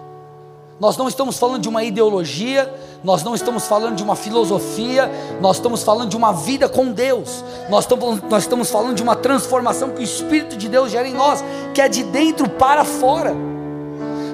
[0.78, 2.72] Nós não estamos falando de uma ideologia,
[3.04, 7.44] nós não estamos falando de uma filosofia, nós estamos falando de uma vida com Deus,
[7.68, 11.14] nós estamos, nós estamos falando de uma transformação que o Espírito de Deus gera em
[11.14, 13.34] nós, que é de dentro para fora.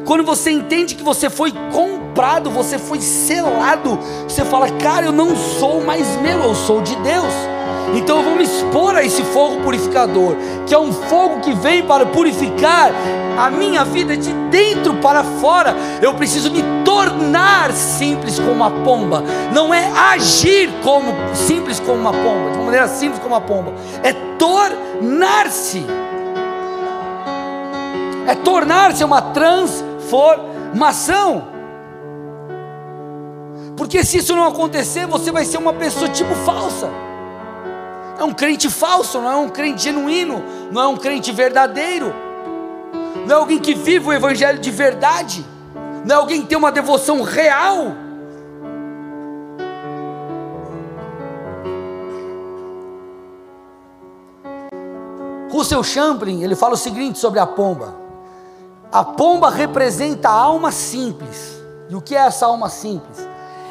[0.04, 3.98] Quando você entende que você foi comprado, você foi selado,
[4.28, 7.51] você fala, cara, eu não sou mais meu, eu sou de Deus.
[7.94, 11.82] Então eu vou me expor a esse fogo purificador, que é um fogo que vem
[11.82, 12.90] para purificar
[13.38, 15.76] a minha vida de dentro para fora.
[16.00, 19.22] Eu preciso me tornar simples como uma pomba.
[19.52, 23.72] Não é agir como simples como uma pomba, de uma maneira simples como uma pomba.
[24.02, 25.84] É tornar-se.
[28.26, 31.50] É tornar-se uma transformação.
[33.76, 36.88] Porque se isso não acontecer, você vai ser uma pessoa tipo falsa.
[38.18, 42.12] É um crente falso, não é um crente genuíno, não é um crente verdadeiro,
[43.26, 45.44] não é alguém que vive o Evangelho de verdade,
[46.04, 47.92] não é alguém que tem uma devoção real.
[55.50, 57.94] Russell Champlin, ele fala o seguinte sobre a pomba.
[58.90, 61.60] A pomba representa a alma simples.
[61.88, 63.28] E o que é essa alma simples?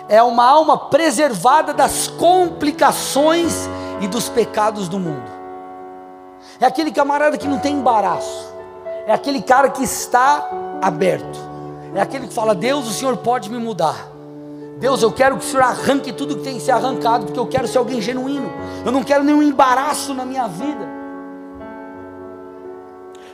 [0.08, 3.68] É uma alma preservada das complicações
[4.02, 5.30] e dos pecados do mundo.
[6.60, 8.52] É aquele camarada que não tem embaraço.
[9.06, 10.50] É aquele cara que está
[10.82, 11.40] aberto.
[11.96, 14.10] É aquele que fala: Deus, o Senhor pode me mudar.
[14.80, 17.46] Deus, eu quero que o Senhor arranque tudo que tem que ser arrancado, porque eu
[17.46, 18.52] quero ser alguém genuíno.
[18.84, 20.90] Eu não quero nenhum embaraço na minha vida.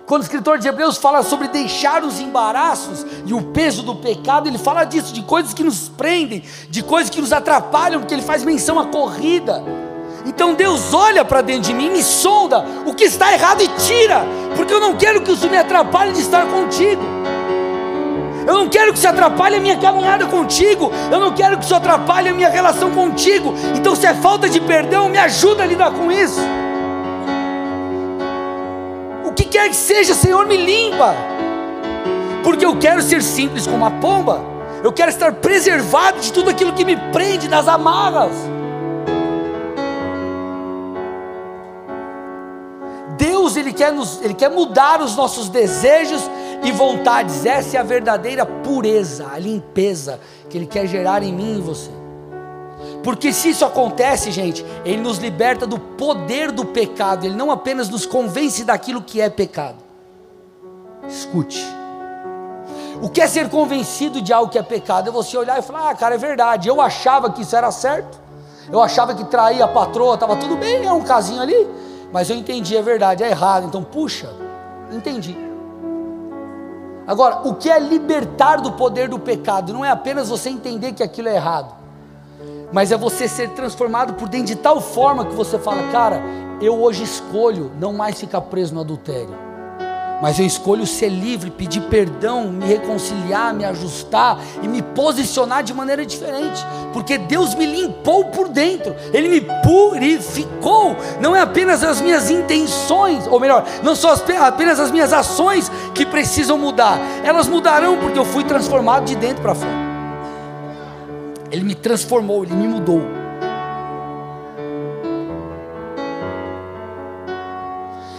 [0.06, 4.48] Quando o escritor de Hebreus fala sobre deixar os embaraços e o peso do pecado,
[4.48, 8.22] ele fala disso, de coisas que nos prendem, de coisas que nos atrapalham, porque ele
[8.22, 9.62] faz menção à corrida.
[10.28, 14.26] Então Deus olha para dentro de mim, me sonda o que está errado e tira,
[14.58, 17.02] porque eu não quero que isso me atrapalhe de estar contigo.
[18.46, 20.90] Eu não quero que isso atrapalhe a minha caminhada contigo.
[21.12, 23.54] Eu não quero que isso atrapalhe a minha relação contigo.
[23.76, 26.40] Então, se é falta de perdão, me ajuda a lidar com isso.
[29.26, 31.14] O que quer que seja, Senhor, me limpa.
[32.42, 34.42] Porque eu quero ser simples como uma pomba.
[34.82, 38.32] Eu quero estar preservado de tudo aquilo que me prende das amarras.
[43.58, 46.22] Ele quer, nos, ele quer mudar os nossos desejos
[46.64, 47.46] e vontades.
[47.46, 51.62] Essa é a verdadeira pureza, a limpeza que Ele quer gerar em mim e em
[51.62, 51.92] você.
[53.04, 57.90] Porque se isso acontece, gente, Ele nos liberta do poder do pecado, Ele não apenas
[57.90, 59.78] nos convence daquilo que é pecado.
[61.08, 61.66] Escute.
[63.02, 65.10] O que é ser convencido de algo que é pecado?
[65.10, 68.20] É você olhar e falar: ah, cara, é verdade, eu achava que isso era certo,
[68.72, 71.68] eu achava que trair a patroa estava tudo bem, é um casinho ali,
[72.12, 74.30] mas eu entendi, é verdade, é errado, então puxa,
[74.92, 75.38] entendi.
[77.06, 79.74] Agora, o que é libertar do poder do pecado?
[79.74, 81.74] Não é apenas você entender que aquilo é errado,
[82.72, 86.22] mas é você ser transformado por dentro de tal forma que você fala, cara,
[86.62, 89.47] eu hoje escolho não mais ficar preso no adultério
[90.22, 95.74] mas eu escolho ser livre, pedir perdão, me reconciliar, me ajustar e me posicionar de
[95.74, 100.96] maneira diferente, porque Deus me limpou por dentro, Ele me purificou.
[101.22, 106.06] Não é apenas as minhas intenções, ou melhor, não são apenas as minhas ações que
[106.06, 109.88] precisam mudar, elas mudarão porque eu fui transformado de dentro para fora.
[111.52, 113.02] Ele me transformou, Ele me mudou.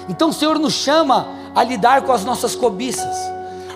[0.09, 3.17] Então o Senhor nos chama a lidar com as nossas cobiças,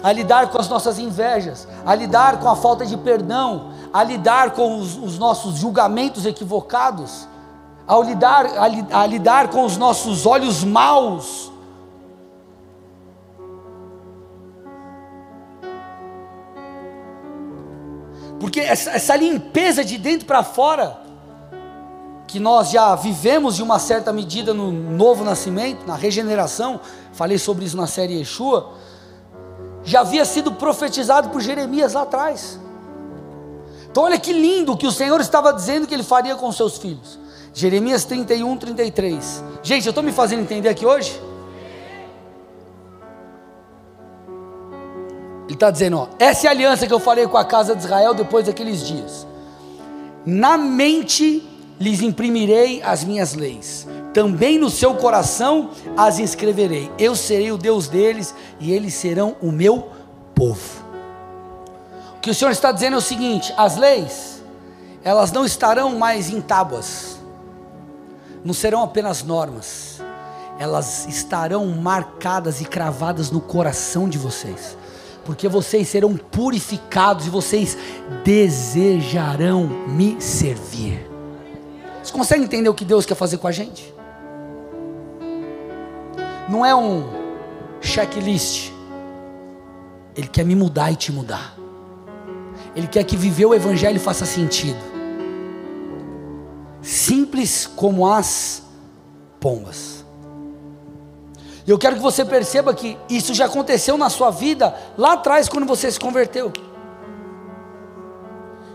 [0.02, 4.52] a lidar com as nossas invejas, a lidar com a falta de perdão, a lidar
[4.52, 7.28] com os, os nossos julgamentos equivocados,
[7.86, 11.52] ao lidar, a, a lidar com os nossos olhos maus.
[18.40, 21.00] Porque essa, essa limpeza de dentro para fora,
[22.32, 26.80] que nós já vivemos de uma certa medida no novo nascimento, na regeneração,
[27.12, 28.70] falei sobre isso na série Yeshua,
[29.84, 32.58] já havia sido profetizado por Jeremias lá atrás.
[33.90, 37.18] Então, olha que lindo que o Senhor estava dizendo que Ele faria com seus filhos.
[37.52, 39.44] Jeremias 31, 33.
[39.62, 41.20] Gente, eu estou me fazendo entender aqui hoje?
[45.44, 47.84] Ele está dizendo: ó, essa é a aliança que eu falei com a casa de
[47.84, 49.26] Israel depois daqueles dias.
[50.24, 51.51] Na mente
[51.82, 56.88] lhes imprimirei as minhas leis, também no seu coração as inscreverei.
[56.96, 59.90] Eu serei o Deus deles e eles serão o meu
[60.32, 60.80] povo.
[62.16, 64.40] O que o Senhor está dizendo é o seguinte: as leis,
[65.02, 67.18] elas não estarão mais em tábuas,
[68.44, 70.00] não serão apenas normas,
[70.60, 74.80] elas estarão marcadas e cravadas no coração de vocês
[75.24, 77.78] porque vocês serão purificados e vocês
[78.24, 81.11] desejarão me servir.
[82.02, 83.94] Você consegue entender o que Deus quer fazer com a gente?
[86.48, 87.08] Não é um
[87.80, 88.72] checklist.
[90.16, 91.54] Ele quer me mudar e te mudar.
[92.74, 94.78] Ele quer que viver o Evangelho faça sentido.
[96.82, 98.62] Simples como as
[99.38, 100.04] pombas.
[101.66, 105.48] E eu quero que você perceba que isso já aconteceu na sua vida lá atrás,
[105.48, 106.52] quando você se converteu.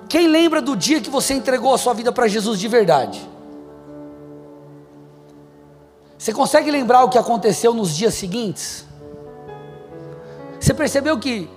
[0.09, 3.27] Quem lembra do dia que você entregou a sua vida para Jesus de verdade?
[6.17, 8.85] Você consegue lembrar o que aconteceu nos dias seguintes?
[10.59, 11.49] Você percebeu que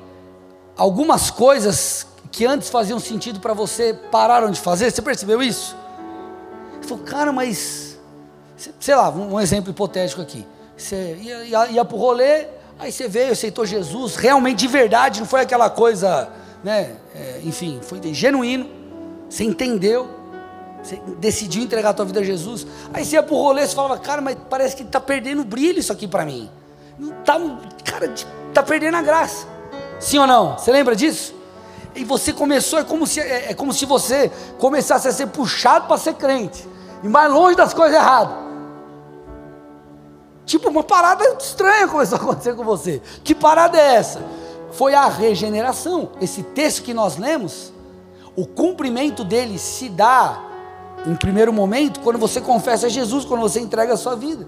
[0.76, 4.90] algumas coisas que antes faziam sentido para você pararam de fazer?
[4.90, 5.76] Você percebeu isso?
[6.80, 7.98] Você falou, cara, mas.
[8.78, 10.46] Sei lá, um exemplo hipotético aqui.
[10.76, 12.46] Você ia, ia, ia rolê,
[12.78, 16.30] aí você veio, aceitou Jesus, realmente de verdade, não foi aquela coisa
[16.62, 16.96] né?
[17.14, 18.68] É, enfim, foi genuíno,
[19.29, 20.09] você entendeu,
[20.83, 22.66] você decidiu entregar a tua vida a Jesus.
[22.92, 25.92] Aí você ia pro rolê e falava, cara, mas parece que está perdendo brilho isso
[25.92, 26.51] aqui para mim.
[27.25, 27.38] Tá,
[27.85, 28.12] cara,
[28.53, 29.46] tá perdendo a graça.
[29.99, 30.59] Sim ou não?
[30.59, 31.35] Você lembra disso?
[31.94, 35.87] E você começou, é como se, é, é como se você começasse a ser puxado
[35.87, 36.66] para ser crente.
[37.03, 38.35] E mais longe das coisas erradas.
[40.46, 43.01] Tipo, uma parada estranha começou a acontecer com você.
[43.23, 44.20] Que parada é essa?
[44.72, 46.11] Foi a regeneração.
[46.20, 47.72] Esse texto que nós lemos,
[48.37, 50.42] o cumprimento dele se dá,
[51.06, 54.46] em primeiro momento, quando você confessa Jesus, quando você entrega a sua vida.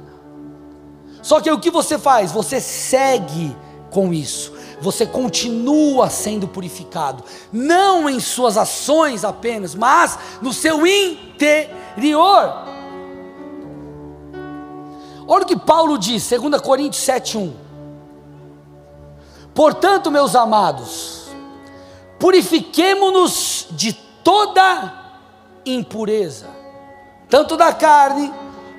[1.22, 2.32] Só que o que você faz?
[2.32, 3.56] Você segue
[3.90, 4.52] com isso.
[4.80, 12.52] Você continua sendo purificado, não em suas ações apenas, mas no seu interior.
[15.24, 17.61] Olha o que Paulo diz, 2 Coríntios 7:1.
[19.54, 21.28] Portanto, meus amados,
[22.18, 24.92] purifiquemo-nos de toda
[25.66, 26.48] impureza,
[27.28, 28.32] tanto da carne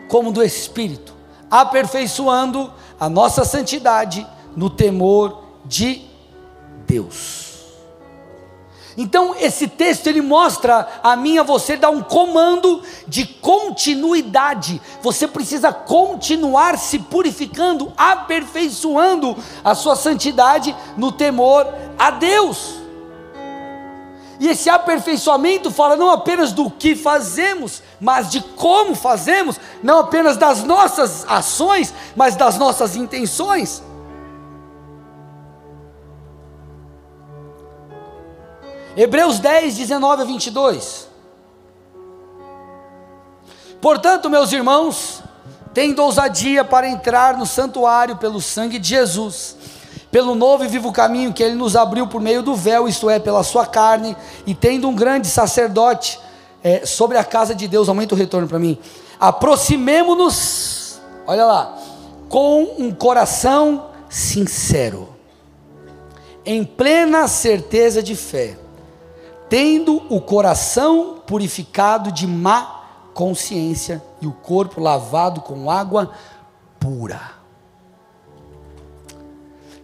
[0.09, 1.13] como do espírito,
[1.49, 6.07] aperfeiçoando a nossa santidade no temor de
[6.87, 7.52] Deus.
[8.97, 14.81] Então, esse texto ele mostra a mim a você dar um comando de continuidade.
[15.01, 21.67] Você precisa continuar se purificando, aperfeiçoando a sua santidade no temor
[21.97, 22.83] a Deus.
[24.39, 30.37] E esse aperfeiçoamento fala não apenas do que fazemos, mas de como fazemos, não apenas
[30.37, 33.81] das nossas ações, mas das nossas intenções.
[38.95, 41.07] Hebreus 10, 19 a 22.
[43.81, 45.21] Portanto, meus irmãos,
[45.73, 49.57] tendo ousadia para entrar no santuário pelo sangue de Jesus,
[50.11, 53.17] pelo novo e vivo caminho que ele nos abriu por meio do véu, isto é,
[53.17, 54.15] pela sua carne,
[54.45, 56.19] e tendo um grande sacerdote
[56.63, 58.77] é, sobre a casa de Deus, aumenta o retorno para mim.
[59.19, 61.77] Aproximemo-nos, olha lá,
[62.29, 65.09] com um coração sincero,
[66.45, 68.57] em plena certeza de fé,
[69.53, 76.11] tendo o coração purificado de má consciência e o corpo lavado com água
[76.79, 77.21] pura.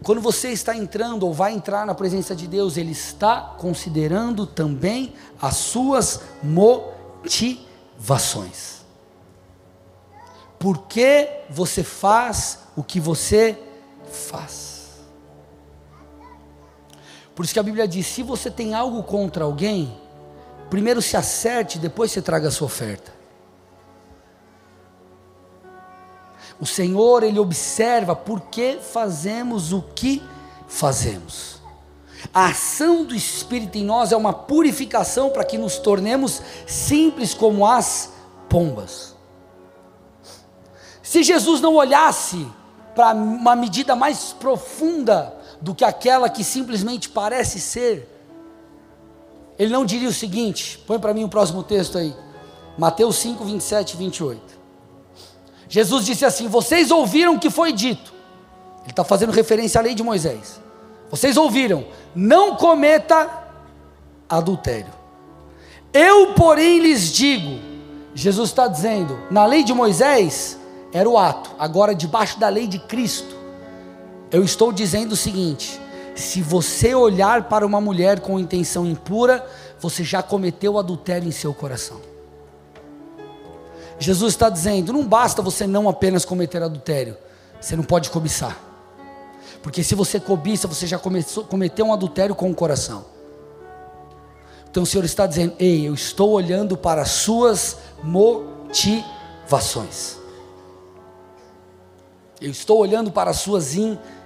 [0.02, 5.14] Quando você está entrando ou vai entrar na presença de Deus, Ele está considerando também
[5.40, 8.84] as suas motivações.
[10.58, 13.56] Por que você faz o que você
[14.12, 14.69] faz?
[17.40, 19.98] Por isso que a Bíblia diz: se você tem algo contra alguém,
[20.70, 23.14] primeiro se acerte, depois você traga a sua oferta.
[26.60, 30.22] O Senhor, Ele observa por que fazemos o que
[30.68, 31.62] fazemos.
[32.34, 37.66] A ação do Espírito em nós é uma purificação para que nos tornemos simples como
[37.66, 38.12] as
[38.50, 39.16] pombas.
[41.02, 42.46] Se Jesus não olhasse
[42.94, 48.08] para uma medida mais profunda do que aquela que simplesmente parece ser,
[49.58, 52.16] ele não diria o seguinte: põe para mim o próximo texto aí,
[52.78, 54.60] Mateus 5, 27 e 28.
[55.68, 58.14] Jesus disse assim: Vocês ouviram o que foi dito.
[58.82, 60.60] Ele está fazendo referência à lei de Moisés.
[61.12, 61.86] Vocês ouviram,
[62.16, 63.30] não cometa
[64.28, 64.94] adultério.
[65.94, 67.60] Eu, porém, lhes digo:
[68.14, 70.58] Jesus está dizendo, na lei de Moisés
[70.92, 73.36] era o ato, agora debaixo da lei de Cristo,
[74.32, 75.80] eu estou dizendo o seguinte:
[76.16, 79.46] se você olhar para uma mulher com intenção impura,
[79.80, 82.02] você já cometeu adultério em seu coração.
[83.98, 87.18] Jesus está dizendo: não basta você não apenas cometer adultério,
[87.60, 88.58] você não pode cobiçar.
[89.62, 93.06] Porque se você cobiça, você já começou, cometeu um adultério com o coração.
[94.70, 100.18] Então o Senhor está dizendo: ei, eu estou olhando para as suas motivações.
[102.40, 104.19] Eu estou olhando para as suas intenções.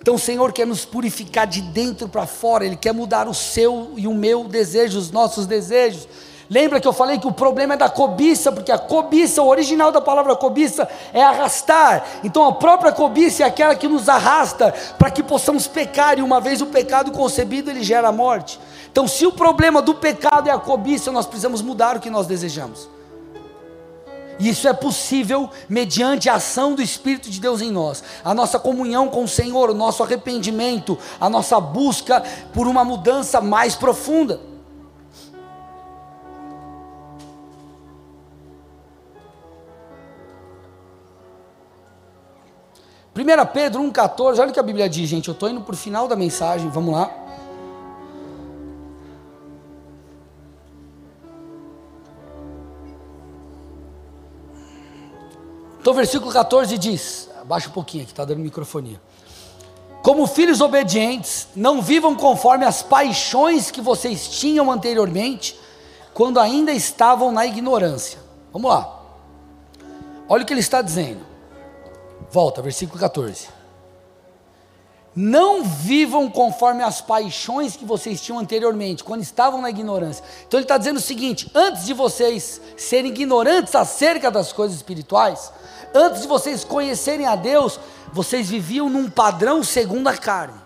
[0.00, 3.92] Então o Senhor quer nos purificar de dentro para fora, Ele quer mudar o seu
[3.96, 6.08] e o meu desejo, os nossos desejos.
[6.50, 9.90] Lembra que eu falei que o problema é da cobiça, porque a cobiça, o original
[9.90, 12.04] da palavra cobiça é arrastar.
[12.22, 16.40] Então a própria cobiça é aquela que nos arrasta para que possamos pecar, e uma
[16.40, 18.60] vez o pecado concebido, ele gera a morte.
[18.90, 22.26] Então, se o problema do pecado é a cobiça, nós precisamos mudar o que nós
[22.26, 22.86] desejamos.
[24.42, 29.08] Isso é possível mediante a ação do Espírito de Deus em nós, a nossa comunhão
[29.08, 32.20] com o Senhor, o nosso arrependimento, a nossa busca
[32.52, 34.40] por uma mudança mais profunda.
[43.14, 45.28] 1 Pedro 1,14, olha o que a Bíblia diz, gente.
[45.28, 47.21] Eu estou indo para o final da mensagem, vamos lá.
[55.82, 59.00] Então, versículo 14 diz: abaixa um pouquinho aqui, está dando microfonia.
[60.00, 65.58] Como filhos obedientes, não vivam conforme as paixões que vocês tinham anteriormente,
[66.14, 68.20] quando ainda estavam na ignorância.
[68.52, 69.00] Vamos lá.
[70.28, 71.26] Olha o que ele está dizendo.
[72.30, 73.48] Volta, versículo 14.
[75.14, 80.24] Não vivam conforme as paixões que vocês tinham anteriormente, quando estavam na ignorância.
[80.46, 85.52] Então ele está dizendo o seguinte: antes de vocês serem ignorantes acerca das coisas espirituais,
[85.94, 87.78] antes de vocês conhecerem a Deus,
[88.10, 90.62] vocês viviam num padrão segundo a carne.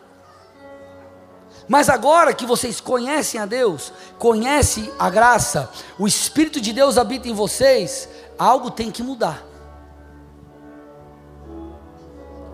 [1.68, 5.68] Mas agora que vocês conhecem a Deus, conhecem a graça,
[5.98, 9.55] o Espírito de Deus habita em vocês, algo tem que mudar.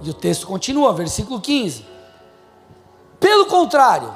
[0.03, 1.87] E o texto continua, versículo 15.
[3.21, 4.13] Pelo contrário,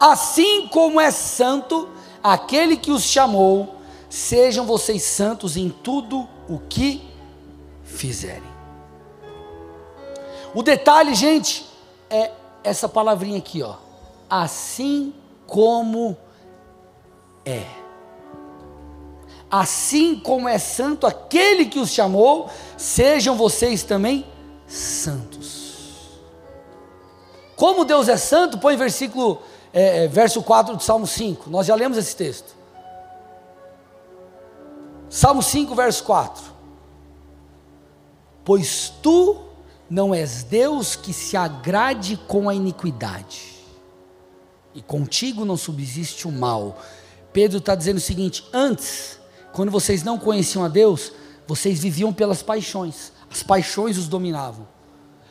[0.00, 1.88] assim como é santo
[2.22, 3.76] aquele que os chamou,
[4.08, 7.06] sejam vocês santos em tudo o que
[7.84, 8.48] fizerem.
[10.54, 11.68] O detalhe, gente,
[12.08, 12.30] é
[12.64, 13.76] essa palavrinha aqui, ó.
[14.30, 15.12] Assim
[15.46, 16.16] como
[17.44, 17.64] é.
[19.50, 24.37] Assim como é santo aquele que os chamou, sejam vocês também santos.
[27.56, 29.42] Como Deus é santo, põe versículo,
[29.72, 31.50] é, é verso 4 do Salmo 5.
[31.50, 32.54] Nós já lemos esse texto.
[35.10, 36.44] Salmo 5, verso 4.
[38.44, 39.36] Pois tu
[39.90, 43.56] não és Deus que se agrade com a iniquidade.
[44.74, 46.80] e contigo não subsiste o mal.
[47.32, 49.18] Pedro está dizendo o seguinte: antes,
[49.52, 51.12] quando vocês não conheciam a Deus,
[51.46, 54.66] vocês viviam pelas paixões, as paixões os dominavam.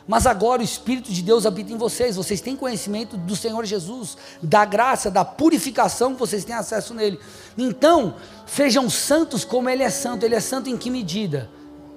[0.06, 4.16] Mas agora o Espírito de Deus habita em vocês, vocês têm conhecimento do Senhor Jesus,
[4.42, 7.20] da graça, da purificação que vocês têm acesso nele.
[7.58, 8.14] Então,
[8.46, 10.24] sejam santos como Ele é santo.
[10.24, 11.50] Ele é santo em que medida?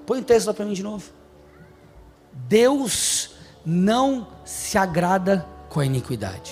[0.06, 1.10] Põe o texto lá para mim de novo.
[2.34, 3.32] Deus
[3.66, 6.52] não se agrada com a iniquidade.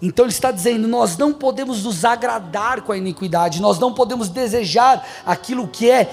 [0.00, 4.28] Então ele está dizendo: nós não podemos nos agradar com a iniquidade, nós não podemos
[4.28, 6.04] desejar aquilo que é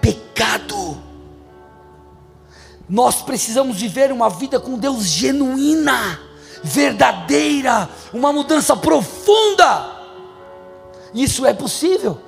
[0.00, 1.09] pecado.
[2.90, 6.18] Nós precisamos viver uma vida com Deus genuína,
[6.60, 9.96] verdadeira, uma mudança profunda.
[11.14, 12.18] Isso é possível.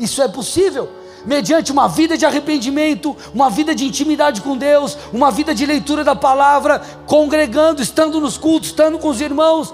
[0.00, 0.90] Isso é possível
[1.24, 6.02] mediante uma vida de arrependimento, uma vida de intimidade com Deus, uma vida de leitura
[6.02, 9.72] da palavra, congregando, estando nos cultos, estando com os irmãos.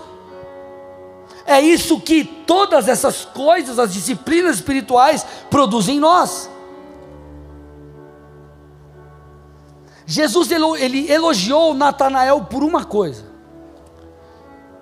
[1.46, 6.50] É isso que todas essas coisas, as disciplinas espirituais, produzem em nós.
[10.06, 13.24] Jesus ele elogiou Natanael por uma coisa.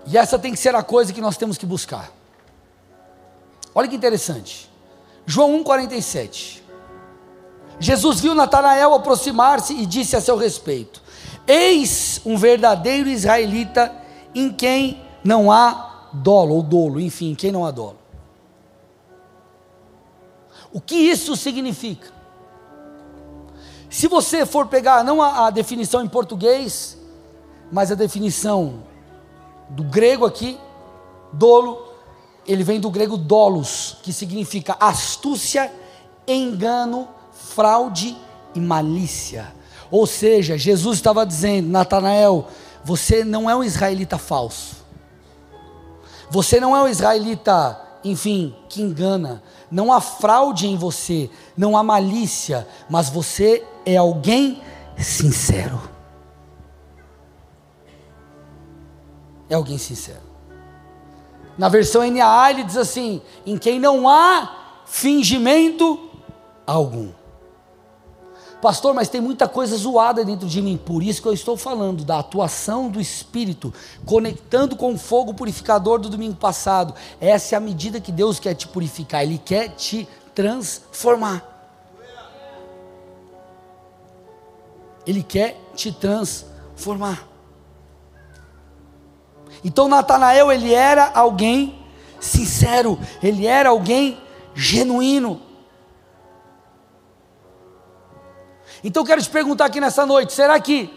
[0.06, 2.10] E essa tem que ser a coisa que nós temos que buscar.
[3.74, 4.70] Olha que interessante.
[5.24, 6.60] João 1,47.
[7.78, 11.02] Jesus viu Natanael aproximar-se e disse a seu respeito:
[11.46, 13.92] Eis um verdadeiro israelita
[14.34, 17.98] em quem não há dolo, ou dolo, enfim, em quem não há dolo.
[20.72, 22.21] O que isso significa?
[23.92, 26.96] Se você for pegar não a, a definição em português,
[27.70, 28.84] mas a definição
[29.68, 30.58] do grego aqui,
[31.30, 31.92] dolo,
[32.48, 35.70] ele vem do grego dolos, que significa astúcia,
[36.26, 38.16] engano, fraude
[38.54, 39.54] e malícia.
[39.90, 42.48] Ou seja, Jesus estava dizendo, Natanael,
[42.82, 44.76] você não é um israelita falso.
[46.30, 49.42] Você não é um israelita, enfim, que engana.
[49.70, 54.62] Não há fraude em você, não há malícia, mas você é alguém
[54.98, 55.80] sincero.
[59.48, 60.20] É alguém sincero.
[61.58, 66.10] Na versão NAA ele diz assim: em quem não há fingimento
[66.66, 67.10] algum.
[68.62, 72.04] Pastor, mas tem muita coisa zoada dentro de mim, por isso que eu estou falando
[72.04, 73.74] da atuação do Espírito,
[74.06, 76.94] conectando com o fogo purificador do domingo passado.
[77.20, 81.51] Essa é a medida que Deus quer te purificar, Ele quer te transformar.
[85.06, 87.28] Ele quer te transformar.
[89.64, 91.78] Então Natanael, ele era alguém
[92.20, 94.20] sincero, ele era alguém
[94.54, 95.40] genuíno.
[98.84, 100.92] Então quero te perguntar aqui nessa noite: será que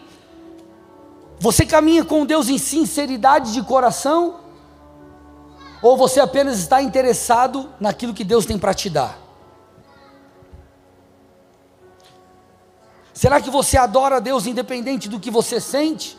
[1.39, 4.39] você caminha com Deus em sinceridade de coração?
[5.81, 9.24] Ou você apenas está interessado naquilo que Deus tem para te dar?
[13.15, 16.17] Será que você adora a Deus independente do que você sente?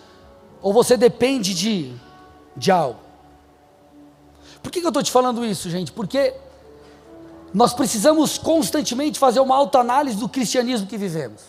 [0.63, 1.95] Ou você depende de,
[2.57, 2.99] de algo?
[4.63, 5.93] Por que, que eu estou te falando isso, gente?
[5.93, 6.35] Porque
[7.53, 11.43] nós precisamos constantemente fazer uma autoanálise do cristianismo que vivemos.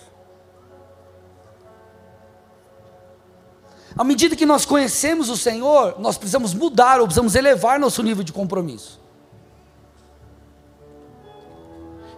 [3.98, 8.24] À medida que nós conhecemos o Senhor, nós precisamos mudar ou precisamos elevar nosso nível
[8.24, 9.00] de compromisso.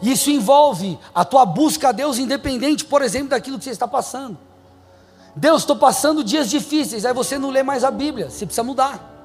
[0.01, 4.37] Isso envolve a tua busca a Deus independente, por exemplo, daquilo que você está passando.
[5.35, 9.17] Deus, estou passando dias difíceis, aí você não lê mais a Bíblia, você precisa mudar.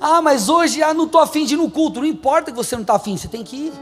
[0.00, 2.76] Ah, mas hoje ah, não estou afim de ir no culto, não importa que você
[2.76, 3.72] não está afim, você tem que ir.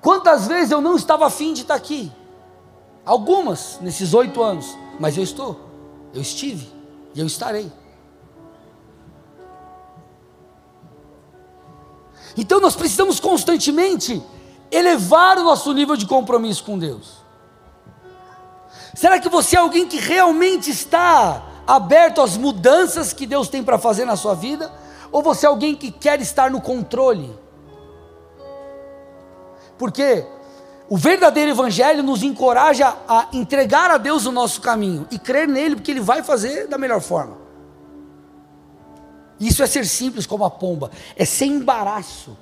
[0.00, 2.12] Quantas vezes eu não estava afim de estar aqui?
[3.04, 5.58] Algumas nesses oito anos, mas eu estou,
[6.12, 6.68] eu estive
[7.14, 7.70] e eu estarei.
[12.38, 14.22] Então nós precisamos constantemente
[14.70, 17.18] elevar o nosso nível de compromisso com Deus.
[18.94, 23.76] Será que você é alguém que realmente está aberto às mudanças que Deus tem para
[23.76, 24.72] fazer na sua vida?
[25.10, 27.36] Ou você é alguém que quer estar no controle?
[29.76, 30.24] Porque
[30.88, 35.74] o verdadeiro Evangelho nos encoraja a entregar a Deus o nosso caminho e crer nele,
[35.74, 37.47] porque Ele vai fazer da melhor forma.
[39.38, 42.36] Isso é ser simples como a pomba, é sem embaraço.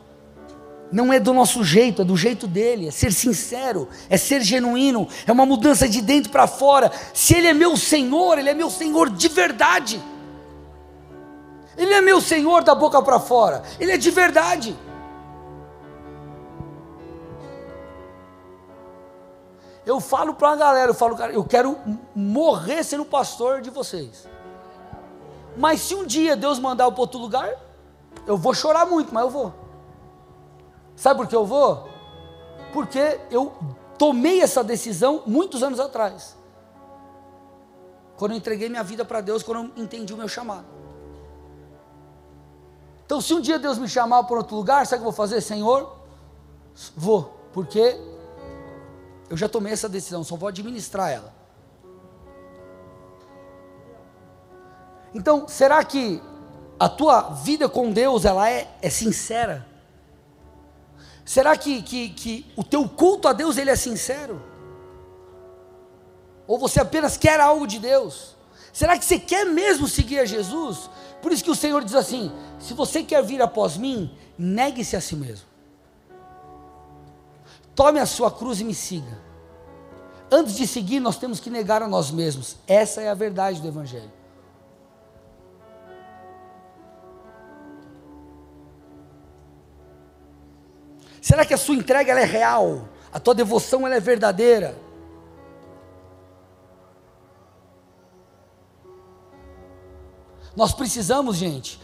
[0.90, 5.08] Não é do nosso jeito, é do jeito dele, é ser sincero, é ser genuíno,
[5.26, 6.90] é uma mudança de dentro para fora.
[7.12, 10.00] Se ele é meu Senhor, ele é meu Senhor de verdade.
[11.76, 14.76] Ele é meu Senhor da boca para fora, ele é de verdade.
[19.86, 21.78] eu falo para a galera, eu falo, cara, eu quero
[22.12, 24.26] morrer sendo pastor de vocês.
[25.56, 27.50] Mas se um dia Deus mandar eu para outro lugar,
[28.26, 29.54] eu vou chorar muito, mas eu vou.
[30.94, 31.88] Sabe por que eu vou?
[32.72, 33.52] Porque eu
[33.98, 36.36] tomei essa decisão muitos anos atrás.
[38.16, 40.66] Quando eu entreguei minha vida para Deus, quando eu entendi o meu chamado.
[43.04, 45.16] Então, se um dia Deus me chamar para outro lugar, sabe o que eu vou
[45.16, 45.40] fazer?
[45.40, 45.96] Senhor,
[46.96, 48.00] vou, porque
[49.30, 51.35] eu já tomei essa decisão, só vou administrar ela.
[55.16, 56.20] Então, será que
[56.78, 59.66] a tua vida com Deus ela é, é sincera?
[61.24, 64.42] Será que, que, que o teu culto a Deus ele é sincero?
[66.46, 68.36] Ou você apenas quer algo de Deus?
[68.74, 70.90] Será que você quer mesmo seguir a Jesus?
[71.22, 75.00] Por isso que o Senhor diz assim: se você quer vir após mim, negue-se a
[75.00, 75.46] si mesmo.
[77.74, 79.18] Tome a sua cruz e me siga.
[80.30, 82.56] Antes de seguir, nós temos que negar a nós mesmos.
[82.66, 84.15] Essa é a verdade do Evangelho.
[91.26, 92.88] Será que a sua entrega é real?
[93.12, 94.78] A tua devoção é verdadeira?
[100.54, 101.80] Nós precisamos, gente,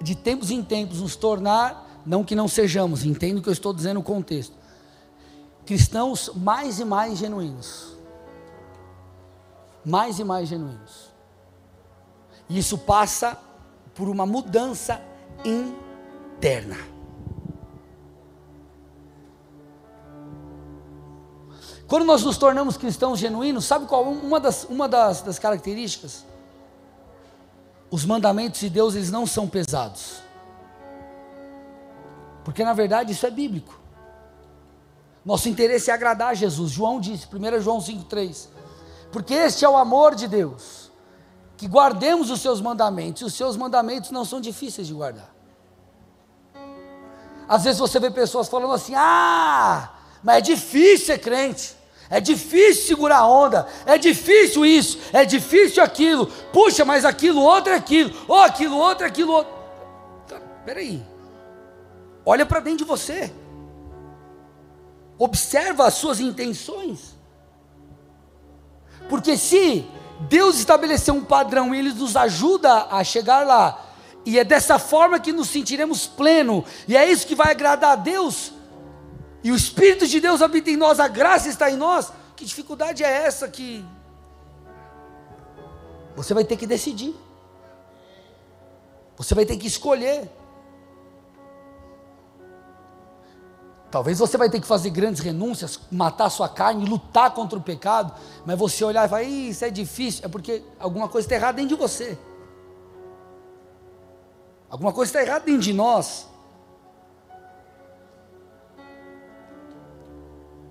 [0.00, 3.70] de tempos em tempos nos tornar, não que não sejamos, entendo o que eu estou
[3.70, 4.56] dizendo no contexto,
[5.66, 7.94] cristãos mais e mais genuínos.
[9.84, 11.12] Mais e mais genuínos.
[12.48, 13.36] E isso passa
[13.94, 15.02] por uma mudança
[15.44, 16.93] interna.
[21.94, 26.26] Quando nós nos tornamos cristãos genuínos, sabe qual uma das, uma das, das características?
[27.88, 30.16] Os mandamentos de Deus eles não são pesados.
[32.44, 33.78] Porque na verdade isso é bíblico.
[35.24, 36.72] Nosso interesse é agradar a Jesus.
[36.72, 38.48] João disse, 1 João 5,3.
[39.12, 40.90] Porque este é o amor de Deus,
[41.56, 45.32] que guardemos os seus mandamentos, e os seus mandamentos não são difíceis de guardar.
[47.48, 49.92] Às vezes você vê pessoas falando assim: ah,
[50.24, 51.83] mas é difícil ser crente.
[52.10, 56.26] É difícil segurar a onda, é difícil isso, é difícil aquilo.
[56.52, 59.52] Puxa, mas aquilo outro é aquilo, ou aquilo outro é aquilo outro.
[60.64, 61.04] Peraí,
[62.24, 63.30] olha para dentro de você,
[65.18, 67.14] observa as suas intenções,
[69.08, 69.84] porque se
[70.20, 73.78] Deus estabeleceu um padrão e Ele nos ajuda a chegar lá,
[74.24, 77.96] e é dessa forma que nos sentiremos pleno, e é isso que vai agradar a
[77.96, 78.53] Deus,
[79.44, 83.04] e o Espírito de Deus habita em nós, a graça está em nós, que dificuldade
[83.04, 83.84] é essa que
[86.16, 87.14] você vai ter que decidir,
[89.14, 90.30] você vai ter que escolher.
[93.90, 98.12] Talvez você vai ter que fazer grandes renúncias, matar sua carne, lutar contra o pecado,
[98.46, 101.76] mas você olhar e falar, isso é difícil, é porque alguma coisa está errada dentro
[101.76, 102.18] de você.
[104.70, 106.33] Alguma coisa está errada dentro de nós.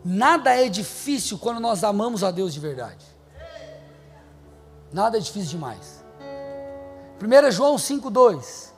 [0.04, 3.06] Nada é difícil quando nós amamos a Deus de verdade.
[4.91, 6.04] Nada é difícil demais.
[7.22, 8.74] 1 João 5,2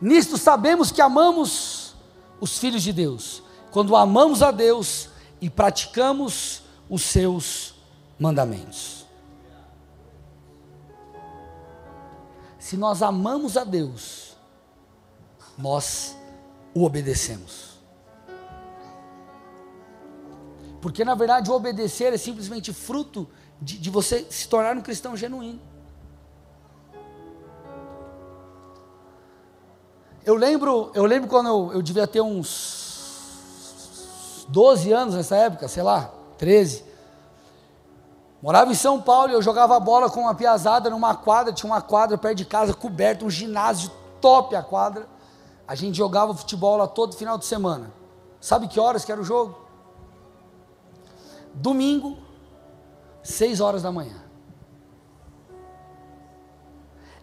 [0.00, 1.94] Nisto sabemos que amamos
[2.40, 5.08] os filhos de Deus, quando amamos a Deus
[5.40, 7.74] e praticamos os seus
[8.18, 9.06] mandamentos.
[12.58, 14.36] Se nós amamos a Deus,
[15.56, 16.16] nós
[16.74, 17.75] o obedecemos.
[20.86, 23.28] Porque na verdade obedecer é simplesmente fruto
[23.60, 25.58] de, de você se tornar um cristão genuíno.
[30.24, 33.26] Eu lembro, eu lembro quando eu, eu devia ter uns
[34.46, 36.84] 12 anos nessa época, sei lá, 13.
[38.40, 41.82] Morava em São Paulo e eu jogava bola com uma piazada numa quadra, tinha uma
[41.82, 45.08] quadra perto de casa, coberta, um ginásio top a quadra.
[45.66, 47.92] A gente jogava futebol lá todo final de semana.
[48.40, 49.65] Sabe que horas que era o jogo?
[51.56, 52.16] Domingo,
[53.22, 54.22] seis horas da manhã.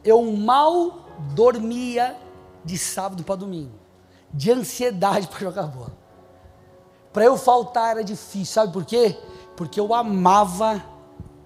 [0.03, 2.17] Eu mal dormia
[2.65, 3.79] de sábado para domingo,
[4.34, 5.95] de ansiedade para jogar bola.
[7.13, 9.17] Para eu faltar era difícil, sabe por quê?
[9.55, 10.84] Porque eu amava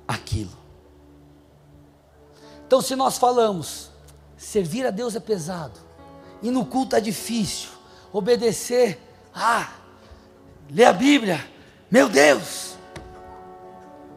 [0.07, 0.57] aquilo.
[2.65, 3.89] Então, se nós falamos,
[4.37, 5.79] servir a Deus é pesado,
[6.41, 7.69] e no culto é difícil,
[8.13, 9.01] obedecer,
[9.33, 9.71] ah,
[10.69, 11.45] ler a Bíblia,
[11.91, 12.76] meu Deus,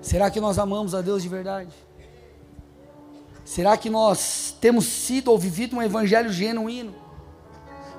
[0.01, 1.75] Será que nós amamos a Deus de verdade?
[3.45, 6.95] Será que nós temos sido ou vivido um evangelho genuíno?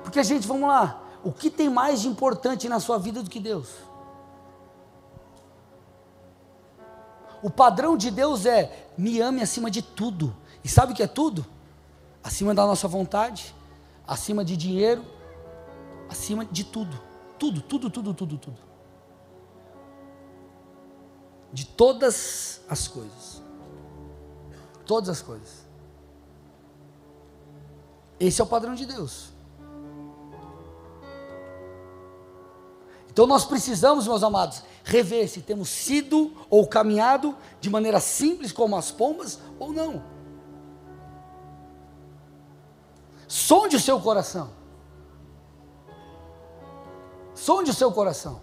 [0.02, 1.02] Porque, gente, vamos lá.
[1.22, 3.68] O que tem mais de importante na sua vida do que Deus?
[7.42, 10.34] O padrão de Deus é: me ame acima de tudo.
[10.64, 11.44] E sabe o que é tudo?
[12.22, 13.54] Acima da nossa vontade,
[14.06, 15.04] acima de dinheiro,
[16.08, 17.00] acima de tudo.
[17.38, 18.71] Tudo, tudo, tudo, tudo, tudo.
[21.52, 23.42] De todas as coisas.
[24.86, 25.66] Todas as coisas.
[28.18, 29.32] Esse é o padrão de Deus.
[33.12, 38.74] Então nós precisamos, meus amados, rever se temos sido ou caminhado de maneira simples como
[38.74, 40.02] as pombas ou não.
[43.28, 44.50] Sonde o seu coração.
[47.34, 48.40] Sonde o seu coração.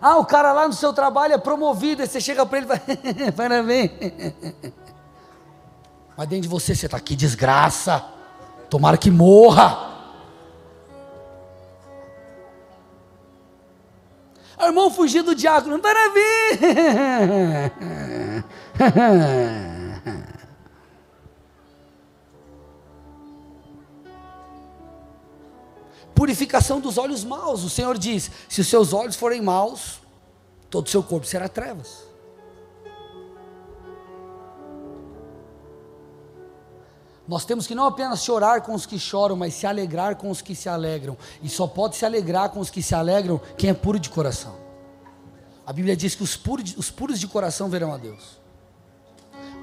[0.00, 2.68] Ah, o cara lá no seu trabalho é promovido, aí você chega para ele e
[2.68, 3.90] fala, parabéns.
[6.16, 8.04] Mas dentro de você, você está aqui, desgraça.
[8.70, 9.88] Tomara que morra.
[14.58, 15.78] O irmão fugiu do diácono.
[15.78, 16.58] Parabéns!
[26.18, 27.62] Purificação dos olhos maus.
[27.62, 30.00] O Senhor diz: se os seus olhos forem maus,
[30.68, 32.08] todo o seu corpo será trevas.
[37.28, 40.42] Nós temos que não apenas chorar com os que choram, mas se alegrar com os
[40.42, 41.16] que se alegram.
[41.40, 44.56] E só pode se alegrar com os que se alegram quem é puro de coração.
[45.64, 48.40] A Bíblia diz que os puros, os puros de coração verão a Deus.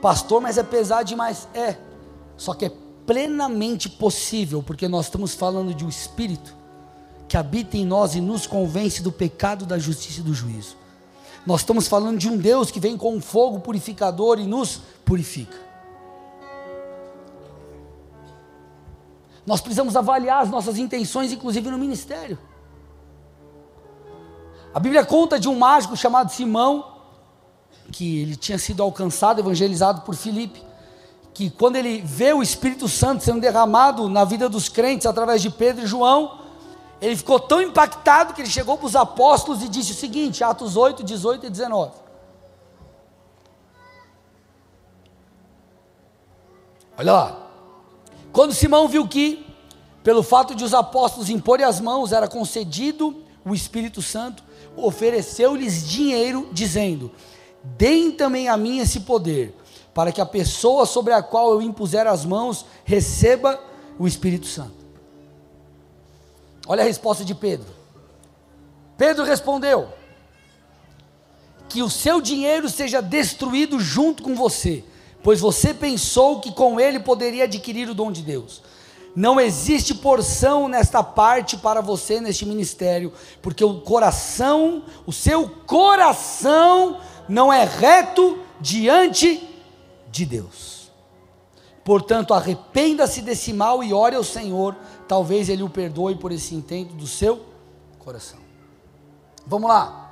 [0.01, 1.49] Pastor, mas é pesado demais.
[1.53, 1.75] É.
[2.37, 2.71] Só que é
[3.05, 6.55] plenamente possível, porque nós estamos falando de um Espírito
[7.27, 10.77] que habita em nós e nos convence do pecado, da justiça e do juízo.
[11.45, 15.57] Nós estamos falando de um Deus que vem com um fogo purificador e nos purifica.
[19.45, 22.37] Nós precisamos avaliar as nossas intenções, inclusive no ministério.
[24.73, 26.95] A Bíblia conta de um mágico chamado Simão,
[27.91, 30.61] que ele tinha sido alcançado, evangelizado por Filipe,
[31.35, 35.49] que quando ele vê o Espírito Santo sendo derramado na vida dos crentes através de
[35.49, 36.39] Pedro e João,
[37.01, 40.77] ele ficou tão impactado que ele chegou para os apóstolos e disse o seguinte, Atos
[40.77, 41.91] 8, 18 e 19.
[46.97, 47.39] Olha lá.
[48.31, 49.45] Quando Simão viu que,
[50.03, 54.41] pelo fato de os apóstolos imporem as mãos, era concedido o Espírito Santo,
[54.77, 57.11] ofereceu-lhes dinheiro, dizendo:
[57.61, 59.53] Deem também a mim esse poder,
[59.95, 63.59] para que a pessoa sobre a qual eu impuser as mãos receba
[63.97, 64.85] o Espírito Santo.
[66.67, 67.73] Olha a resposta de Pedro.
[68.95, 69.89] Pedro respondeu:
[71.67, 74.83] Que o seu dinheiro seja destruído junto com você
[75.25, 78.61] pois você pensou que com ele poderia adquirir o dom de Deus.
[79.15, 86.99] Não existe porção nesta parte para você neste ministério, porque o coração, o seu coração
[87.27, 89.41] não é reto diante
[90.15, 90.89] de Deus.
[91.83, 94.75] Portanto, arrependa-se desse mal e ore ao Senhor,
[95.07, 97.45] talvez ele o perdoe por esse intento do seu
[97.99, 98.39] coração.
[99.45, 100.09] Vamos lá.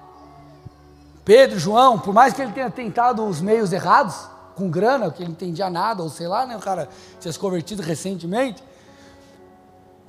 [1.23, 5.29] Pedro, João, por mais que ele tenha tentado os meios errados, com grana, que ele
[5.29, 6.89] não entendia nada, ou sei lá, né, o cara
[7.19, 8.61] tinha se convertido recentemente.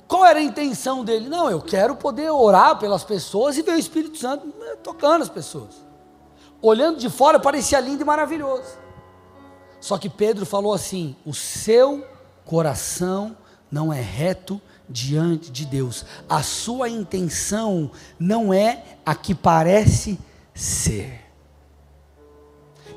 [0.07, 1.29] Qual era a intenção dele?
[1.29, 5.29] Não, eu quero poder orar pelas pessoas e ver o Espírito Santo né, tocando as
[5.29, 5.83] pessoas.
[6.61, 8.84] Olhando de fora parecia lindo e maravilhoso.
[9.85, 12.03] Só que Pedro falou assim: o seu
[12.43, 13.37] coração
[13.69, 14.59] não é reto
[14.89, 16.03] diante de Deus.
[16.27, 20.17] A sua intenção não é a que parece
[20.55, 21.21] ser.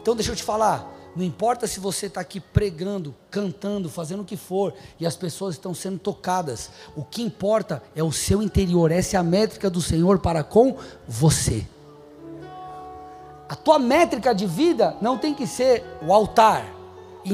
[0.01, 4.25] Então deixa eu te falar, não importa se você está aqui pregando, cantando, fazendo o
[4.25, 6.71] que for, e as pessoas estão sendo tocadas.
[6.97, 8.91] O que importa é o seu interior.
[8.91, 10.75] Essa é a métrica do Senhor para com
[11.07, 11.67] você.
[13.47, 16.78] A tua métrica de vida não tem que ser o altar.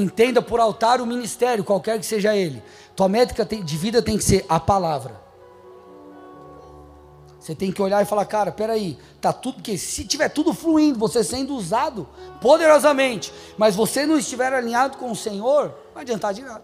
[0.01, 2.61] Entenda por altar o ministério, qualquer que seja ele.
[2.95, 5.25] Tua métrica de vida tem que ser a palavra.
[7.39, 10.97] Você tem que olhar e falar, cara, peraí, tá tudo que se tiver tudo fluindo,
[10.97, 12.09] você sendo usado
[12.41, 16.63] poderosamente, mas você não estiver alinhado com o Senhor, não vai adiantar de nada.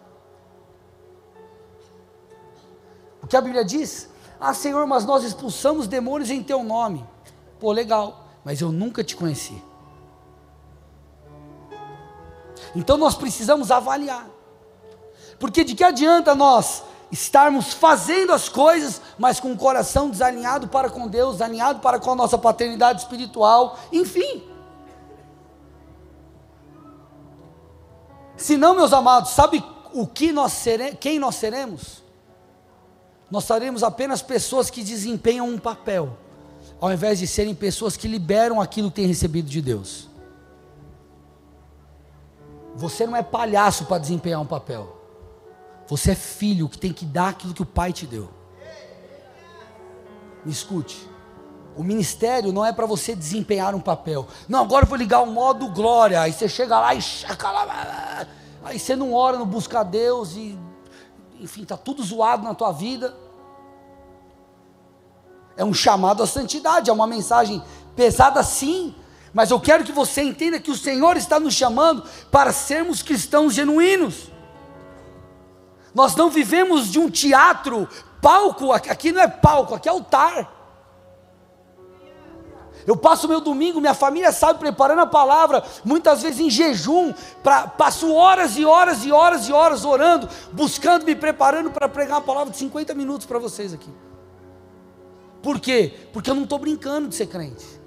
[3.21, 4.09] O que a Bíblia diz?
[4.39, 7.05] Ah, Senhor, mas nós expulsamos demônios em teu nome.
[7.59, 9.61] Pô, legal, mas eu nunca te conheci.
[12.75, 14.27] Então nós precisamos avaliar.
[15.39, 20.89] Porque de que adianta nós estarmos fazendo as coisas, mas com o coração desalinhado para
[20.89, 24.43] com Deus, alinhado para com a nossa paternidade espiritual, enfim.
[28.37, 29.63] Se não, meus amados, sabe
[29.93, 32.01] o que nós seremos, quem nós seremos?
[33.29, 36.17] Nós seremos apenas pessoas que desempenham um papel,
[36.79, 40.10] ao invés de serem pessoas que liberam aquilo que têm recebido de Deus.
[42.75, 44.97] Você não é palhaço para desempenhar um papel.
[45.87, 48.29] Você é filho que tem que dar aquilo que o pai te deu.
[50.45, 51.09] Me escute.
[51.75, 54.27] O ministério não é para você desempenhar um papel.
[54.47, 56.21] Não, agora eu vou ligar o modo glória.
[56.21, 58.27] Aí você chega lá e chacala,
[58.63, 60.57] aí você não ora, não busca Deus e
[61.39, 63.15] enfim, tá tudo zoado na tua vida.
[65.57, 67.61] É um chamado à santidade, é uma mensagem
[67.95, 68.95] pesada sim,
[69.33, 73.53] mas eu quero que você entenda que o Senhor está nos chamando para sermos cristãos
[73.53, 74.29] genuínos.
[75.93, 77.87] Nós não vivemos de um teatro,
[78.21, 80.59] palco, aqui não é palco, aqui é altar.
[82.85, 87.13] Eu passo meu domingo, minha família sabe, preparando a palavra, muitas vezes em jejum,
[87.43, 92.17] pra, passo horas e horas e horas e horas orando, buscando, me preparando para pregar
[92.17, 93.89] uma palavra de 50 minutos para vocês aqui.
[95.43, 95.93] Por quê?
[96.11, 97.80] Porque eu não estou brincando de ser crente.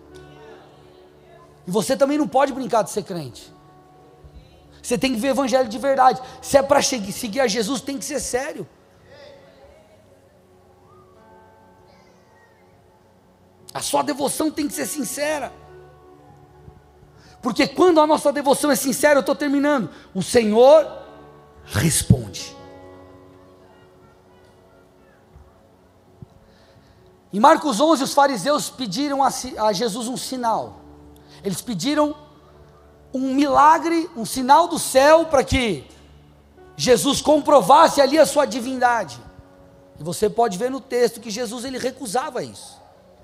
[1.66, 3.52] E você também não pode brincar de ser crente.
[4.82, 6.20] Você tem que ver o evangelho de verdade.
[6.42, 8.68] Se é para seguir a Jesus, tem que ser sério.
[13.72, 15.50] A sua devoção tem que ser sincera.
[17.42, 20.86] Porque quando a nossa devoção é sincera, eu estou terminando, o Senhor
[21.64, 22.54] responde.
[27.32, 30.83] Em Marcos 11, os fariseus pediram a, a Jesus um sinal.
[31.44, 32.16] Eles pediram
[33.12, 35.84] um milagre, um sinal do céu para que
[36.76, 39.20] Jesus comprovasse ali a sua divindade.
[40.00, 42.82] E você pode ver no texto que Jesus ele recusava isso.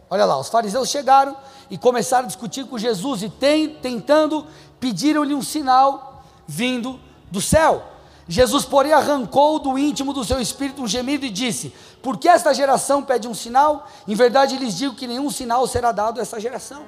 [0.08, 1.36] Olha lá, os fariseus chegaram
[1.70, 4.46] e começaram a discutir com Jesus e tem, tentando
[4.78, 7.00] pediram-lhe um sinal vindo
[7.30, 7.84] do céu.
[8.28, 12.54] Jesus, porém, arrancou do íntimo do seu espírito um gemido e disse: Por que esta
[12.54, 13.88] geração pede um sinal?
[14.06, 16.84] Em verdade lhes digo que nenhum sinal será dado a essa geração.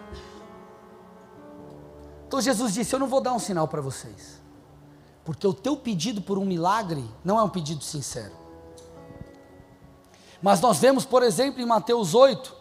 [2.33, 4.41] Então Jesus disse: Eu não vou dar um sinal para vocês,
[5.23, 8.33] porque o teu pedido por um milagre não é um pedido sincero.
[10.41, 12.57] Mas nós vemos, por exemplo, em Mateus 8,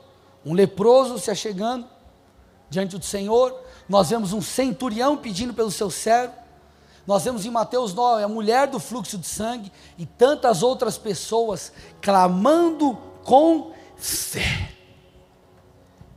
[0.46, 1.88] um leproso se achegando
[2.70, 3.58] diante do Senhor,
[3.88, 6.34] nós vemos um centurião pedindo pelo seu servo,
[7.08, 11.72] nós vemos em Mateus 9 a mulher do fluxo de sangue e tantas outras pessoas
[12.02, 14.74] clamando com fé.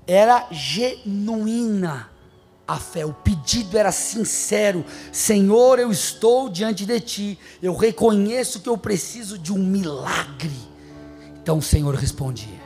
[0.09, 2.14] Era genuína
[2.67, 8.69] a fé, o pedido era sincero: Senhor, eu estou diante de ti, eu reconheço que
[8.69, 10.57] eu preciso de um milagre.
[11.43, 12.65] Então o Senhor respondia.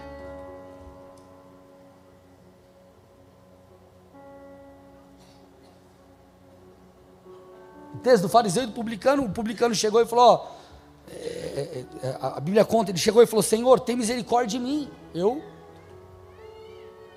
[7.92, 10.58] O do fariseu e do publicano, o publicano chegou e falou: ó,
[11.10, 14.88] é, é, é, a Bíblia conta, ele chegou e falou: Senhor, tem misericórdia de mim.
[15.12, 15.42] Eu,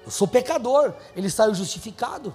[0.03, 0.93] eu sou pecador.
[1.15, 2.33] Ele saiu justificado.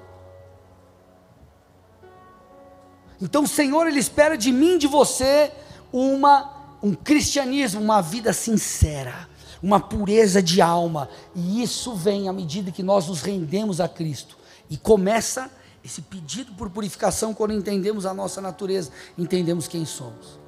[3.20, 5.52] Então o Senhor, Ele espera de mim, de você,
[5.92, 9.28] uma, um cristianismo, uma vida sincera,
[9.62, 11.08] uma pureza de alma.
[11.34, 14.36] E isso vem à medida que nós nos rendemos a Cristo.
[14.68, 15.50] E começa
[15.84, 20.38] esse pedido por purificação quando entendemos a nossa natureza, entendemos quem somos.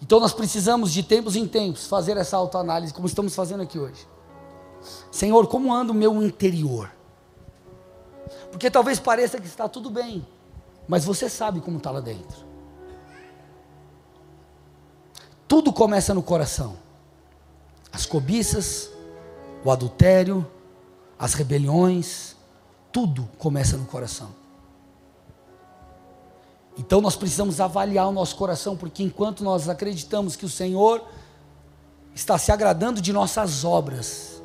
[0.00, 4.08] Então nós precisamos de tempos em tempos fazer essa autoanálise, como estamos fazendo aqui hoje.
[5.12, 6.90] Senhor, como anda o meu interior?
[8.52, 10.24] Porque talvez pareça que está tudo bem,
[10.86, 12.46] mas você sabe como está lá dentro.
[15.48, 16.76] Tudo começa no coração.
[17.90, 18.90] As cobiças,
[19.64, 20.46] o adultério,
[21.18, 22.36] as rebeliões,
[22.92, 24.30] tudo começa no coração.
[26.76, 31.02] Então nós precisamos avaliar o nosso coração, porque enquanto nós acreditamos que o Senhor
[32.14, 34.42] está se agradando de nossas obras,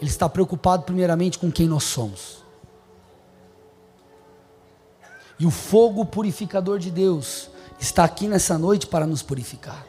[0.00, 2.39] Ele está preocupado primeiramente com quem nós somos.
[5.40, 7.48] E o fogo purificador de Deus
[7.80, 9.86] está aqui nessa noite para nos purificar.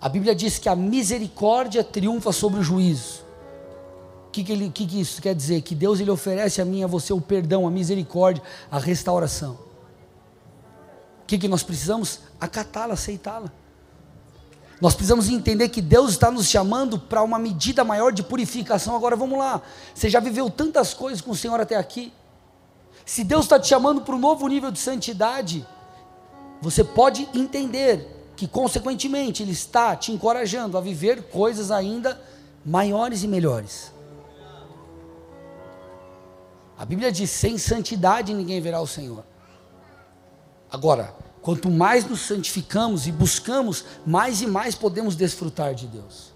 [0.00, 3.24] A Bíblia diz que a misericórdia triunfa sobre o juízo.
[4.28, 5.62] O que, que, ele, que, que isso quer dizer?
[5.62, 8.40] Que Deus ele oferece a mim e a você o perdão, a misericórdia,
[8.70, 9.58] a restauração.
[11.22, 12.20] O que, que nós precisamos?
[12.40, 13.52] Acatá-la, aceitá-la.
[14.80, 18.94] Nós precisamos entender que Deus está nos chamando para uma medida maior de purificação.
[18.94, 19.60] Agora vamos lá.
[19.92, 22.12] Você já viveu tantas coisas com o Senhor até aqui.
[23.10, 25.66] Se Deus está te chamando para um novo nível de santidade,
[26.62, 32.22] você pode entender que, consequentemente, Ele está te encorajando a viver coisas ainda
[32.64, 33.92] maiores e melhores.
[36.78, 39.24] A Bíblia diz: sem santidade ninguém verá o Senhor.
[40.70, 46.29] Agora, quanto mais nos santificamos e buscamos, mais e mais podemos desfrutar de Deus.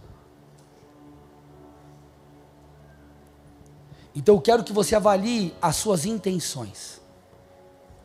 [4.15, 7.01] Então eu quero que você avalie as suas intenções.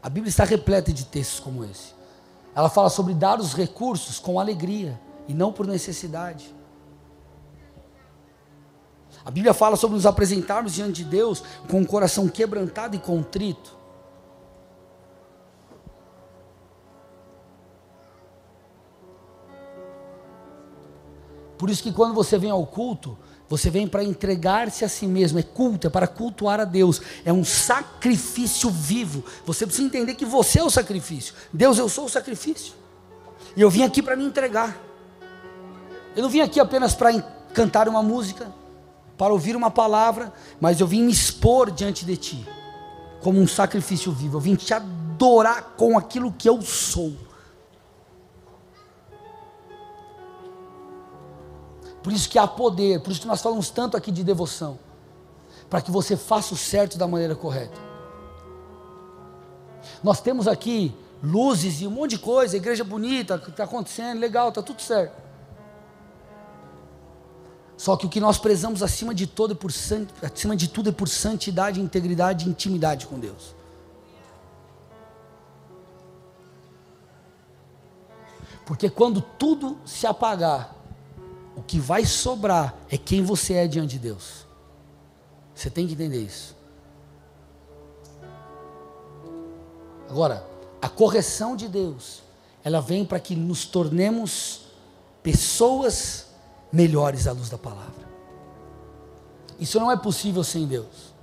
[0.02, 1.94] A Bíblia está repleta de textos como esse.
[2.56, 6.54] Ela fala sobre dar os recursos com alegria e não por necessidade.
[9.24, 13.78] A Bíblia fala sobre nos apresentarmos diante de Deus com o coração quebrantado e contrito.
[21.58, 23.18] Por isso que quando você vem ao culto,
[23.50, 27.34] você vem para entregar-se a si mesmo, é culto, é para cultuar a Deus, é
[27.34, 29.26] um sacrifício vivo.
[29.44, 31.34] Você precisa entender que você é o sacrifício.
[31.52, 32.74] Deus, eu sou o sacrifício.
[33.58, 34.78] E eu vim aqui para me entregar.
[36.16, 37.20] Eu não vim aqui apenas para
[37.54, 38.54] cantar uma música,
[39.18, 40.32] para ouvir uma palavra,
[40.62, 42.48] mas eu vim me expor diante de ti,
[43.20, 44.38] como um sacrifício vivo.
[44.38, 47.29] Eu vim te adorar com aquilo que eu sou.
[52.02, 54.80] Por isso que há poder, por isso que nós falamos tanto aqui de devoção,
[55.70, 57.80] para que você faça o certo da maneira correta.
[60.04, 64.62] Nós temos aqui luzes e um monte de coisa, igreja bonita, está acontecendo, legal, está
[64.62, 65.30] tudo certo.
[67.76, 69.72] Só que o que nós prezamos acima de, todo por,
[70.22, 73.56] acima de tudo é por santidade, integridade e intimidade com Deus.
[78.66, 80.76] Porque quando tudo se apagar,
[81.56, 84.46] o que vai sobrar é quem você é diante de Deus.
[85.54, 86.56] Você tem que entender isso.
[90.10, 90.46] Agora,
[90.82, 92.22] a correção de Deus,
[92.64, 94.62] ela vem para que nos tornemos
[95.22, 96.28] pessoas
[96.72, 98.10] melhores à luz da palavra.
[99.60, 101.14] Isso não é possível sem Deus.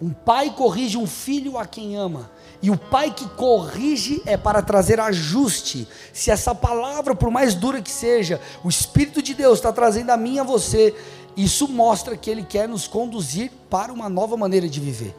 [0.00, 2.30] Um pai corrige um filho a quem ama,
[2.62, 5.86] e o pai que corrige é para trazer ajuste.
[6.12, 10.16] Se essa palavra, por mais dura que seja, o Espírito de Deus está trazendo a
[10.16, 10.94] mim e a você,
[11.36, 15.14] isso mostra que Ele quer nos conduzir para uma nova maneira de viver.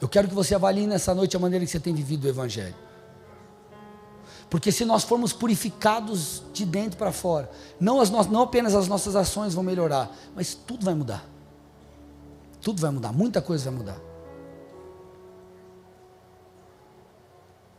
[0.00, 2.74] Eu quero que você avalie nessa noite a maneira que você tem vivido o Evangelho.
[4.48, 8.86] Porque se nós formos purificados de dentro para fora, não, as no, não apenas as
[8.86, 11.35] nossas ações vão melhorar, mas tudo vai mudar.
[12.66, 14.00] Tudo vai mudar, muita coisa vai mudar.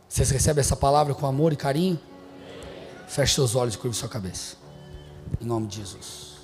[0.08, 2.00] Vocês recebem essa palavra com amor e carinho?
[3.06, 4.56] Feche seus olhos e curve sua cabeça.
[5.38, 6.38] Em nome de Jesus.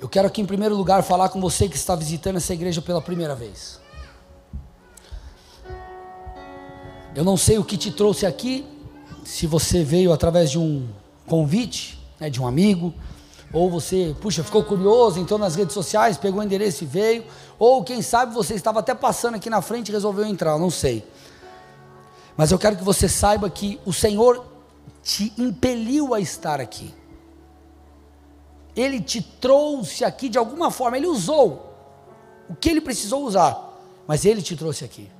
[0.00, 3.00] Eu quero aqui em primeiro lugar falar com você que está visitando essa igreja pela
[3.00, 3.80] primeira vez.
[7.14, 8.66] Eu não sei o que te trouxe aqui,
[9.24, 10.88] se você veio através de um
[11.28, 12.92] convite, né, de um amigo,
[13.52, 17.24] ou você, puxa, ficou curioso, entrou nas redes sociais, pegou o endereço e veio,
[17.58, 21.06] ou quem sabe você estava até passando aqui na frente e resolveu entrar, não sei.
[22.36, 24.44] Mas eu quero que você saiba que o Senhor
[25.02, 26.94] te impeliu a estar aqui.
[28.76, 31.74] Ele te trouxe aqui de alguma forma, ele usou
[32.48, 33.56] o que ele precisou usar,
[34.06, 35.10] mas ele te trouxe aqui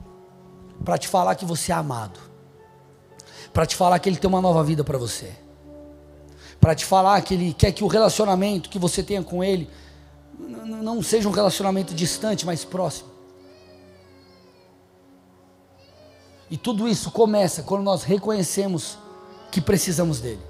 [0.85, 2.21] para te falar que você é amado,
[3.53, 5.35] para te falar que ele tem uma nova vida para você,
[6.61, 9.69] para te falar que ele quer que o relacionamento que você tenha com ele
[10.39, 13.09] não seja um relacionamento distante, mas próximo.
[16.51, 18.99] E tudo isso começa quando nós reconhecemos
[19.51, 20.49] que precisamos dele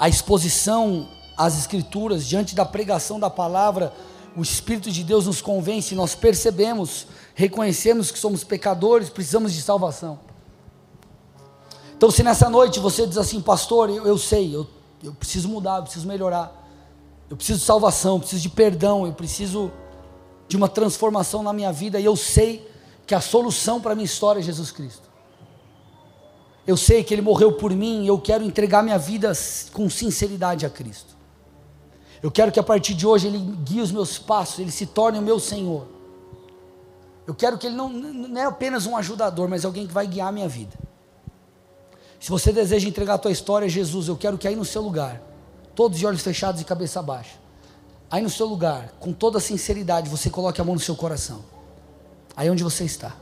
[0.00, 1.06] a exposição
[1.36, 3.92] às Escrituras, diante da pregação da palavra,
[4.34, 10.18] o Espírito de Deus nos convence, nós percebemos, reconhecemos que somos pecadores, precisamos de salvação.
[12.00, 14.66] Então, se nessa noite você diz assim, pastor, eu, eu sei, eu,
[15.04, 16.50] eu preciso mudar, eu preciso melhorar,
[17.28, 19.70] eu preciso de salvação, eu preciso de perdão, eu preciso
[20.48, 22.66] de uma transformação na minha vida, e eu sei
[23.06, 25.10] que a solução para a minha história é Jesus Cristo.
[26.66, 29.30] Eu sei que Ele morreu por mim e eu quero entregar minha vida
[29.74, 31.14] com sinceridade a Cristo.
[32.22, 35.18] Eu quero que a partir de hoje Ele guie os meus passos, Ele se torne
[35.18, 35.86] o meu Senhor.
[37.26, 40.28] Eu quero que Ele não, não é apenas um ajudador, mas alguém que vai guiar
[40.28, 40.88] a minha vida.
[42.20, 44.82] Se você deseja entregar a tua história a Jesus, eu quero que aí no seu
[44.82, 45.22] lugar,
[45.74, 47.36] todos de olhos fechados e cabeça baixa,
[48.10, 51.42] aí no seu lugar, com toda sinceridade, você coloque a mão no seu coração.
[52.36, 53.16] Aí onde você está.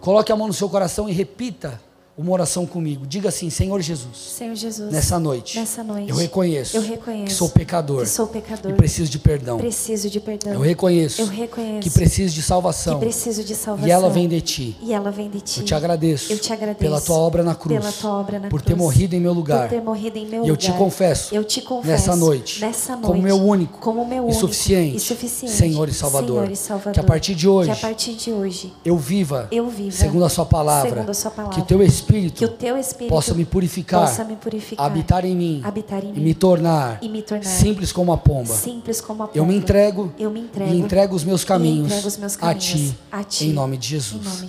[0.00, 1.78] Coloque a mão no seu coração e repita
[2.16, 3.06] uma oração comigo.
[3.06, 7.32] Diga assim: Senhor Jesus, Senhor Jesus, nessa noite, nessa noite, eu reconheço, eu reconheço que
[7.32, 9.58] sou pecador, que sou pecador, e preciso de perdão.
[9.58, 10.52] preciso de perdão.
[10.52, 13.88] Eu reconheço, Eu reconheço que preciso de salvação, que preciso de salvação.
[13.88, 14.76] e ela vem de ti.
[14.82, 15.60] E ela vem de ti.
[15.60, 18.48] Eu te agradeço, Eu te agradeço pela tua obra na cruz, pela tua obra na
[18.48, 19.68] por cruz, ter morrido em meu lugar.
[19.68, 22.92] por ter morrido em meu E eu te confesso, eu te confesso nessa noite, nessa
[22.92, 26.42] noite, como meu único como meu e único suficiente e suficiente Senhor e Salvador.
[26.42, 26.92] Senhor e Salvador.
[26.92, 30.24] Que a partir de hoje, que a partir de hoje eu viva, eu viva segundo
[30.24, 32.01] a sua palavra, segundo a sua palavra, que o teu Espírito,
[32.32, 36.08] que o teu Espírito possa me purificar, possa me purificar, habitar em mim, habitar em
[36.10, 38.54] e mim, me tornar, e me tornar simples como a pomba.
[39.00, 39.62] como a Eu me pomba.
[39.62, 43.24] entrego, eu me entrego e entrego os meus caminhos, os meus a, caminhos ti, a
[43.24, 44.24] ti, em nome de Jesus.
[44.24, 44.48] nome de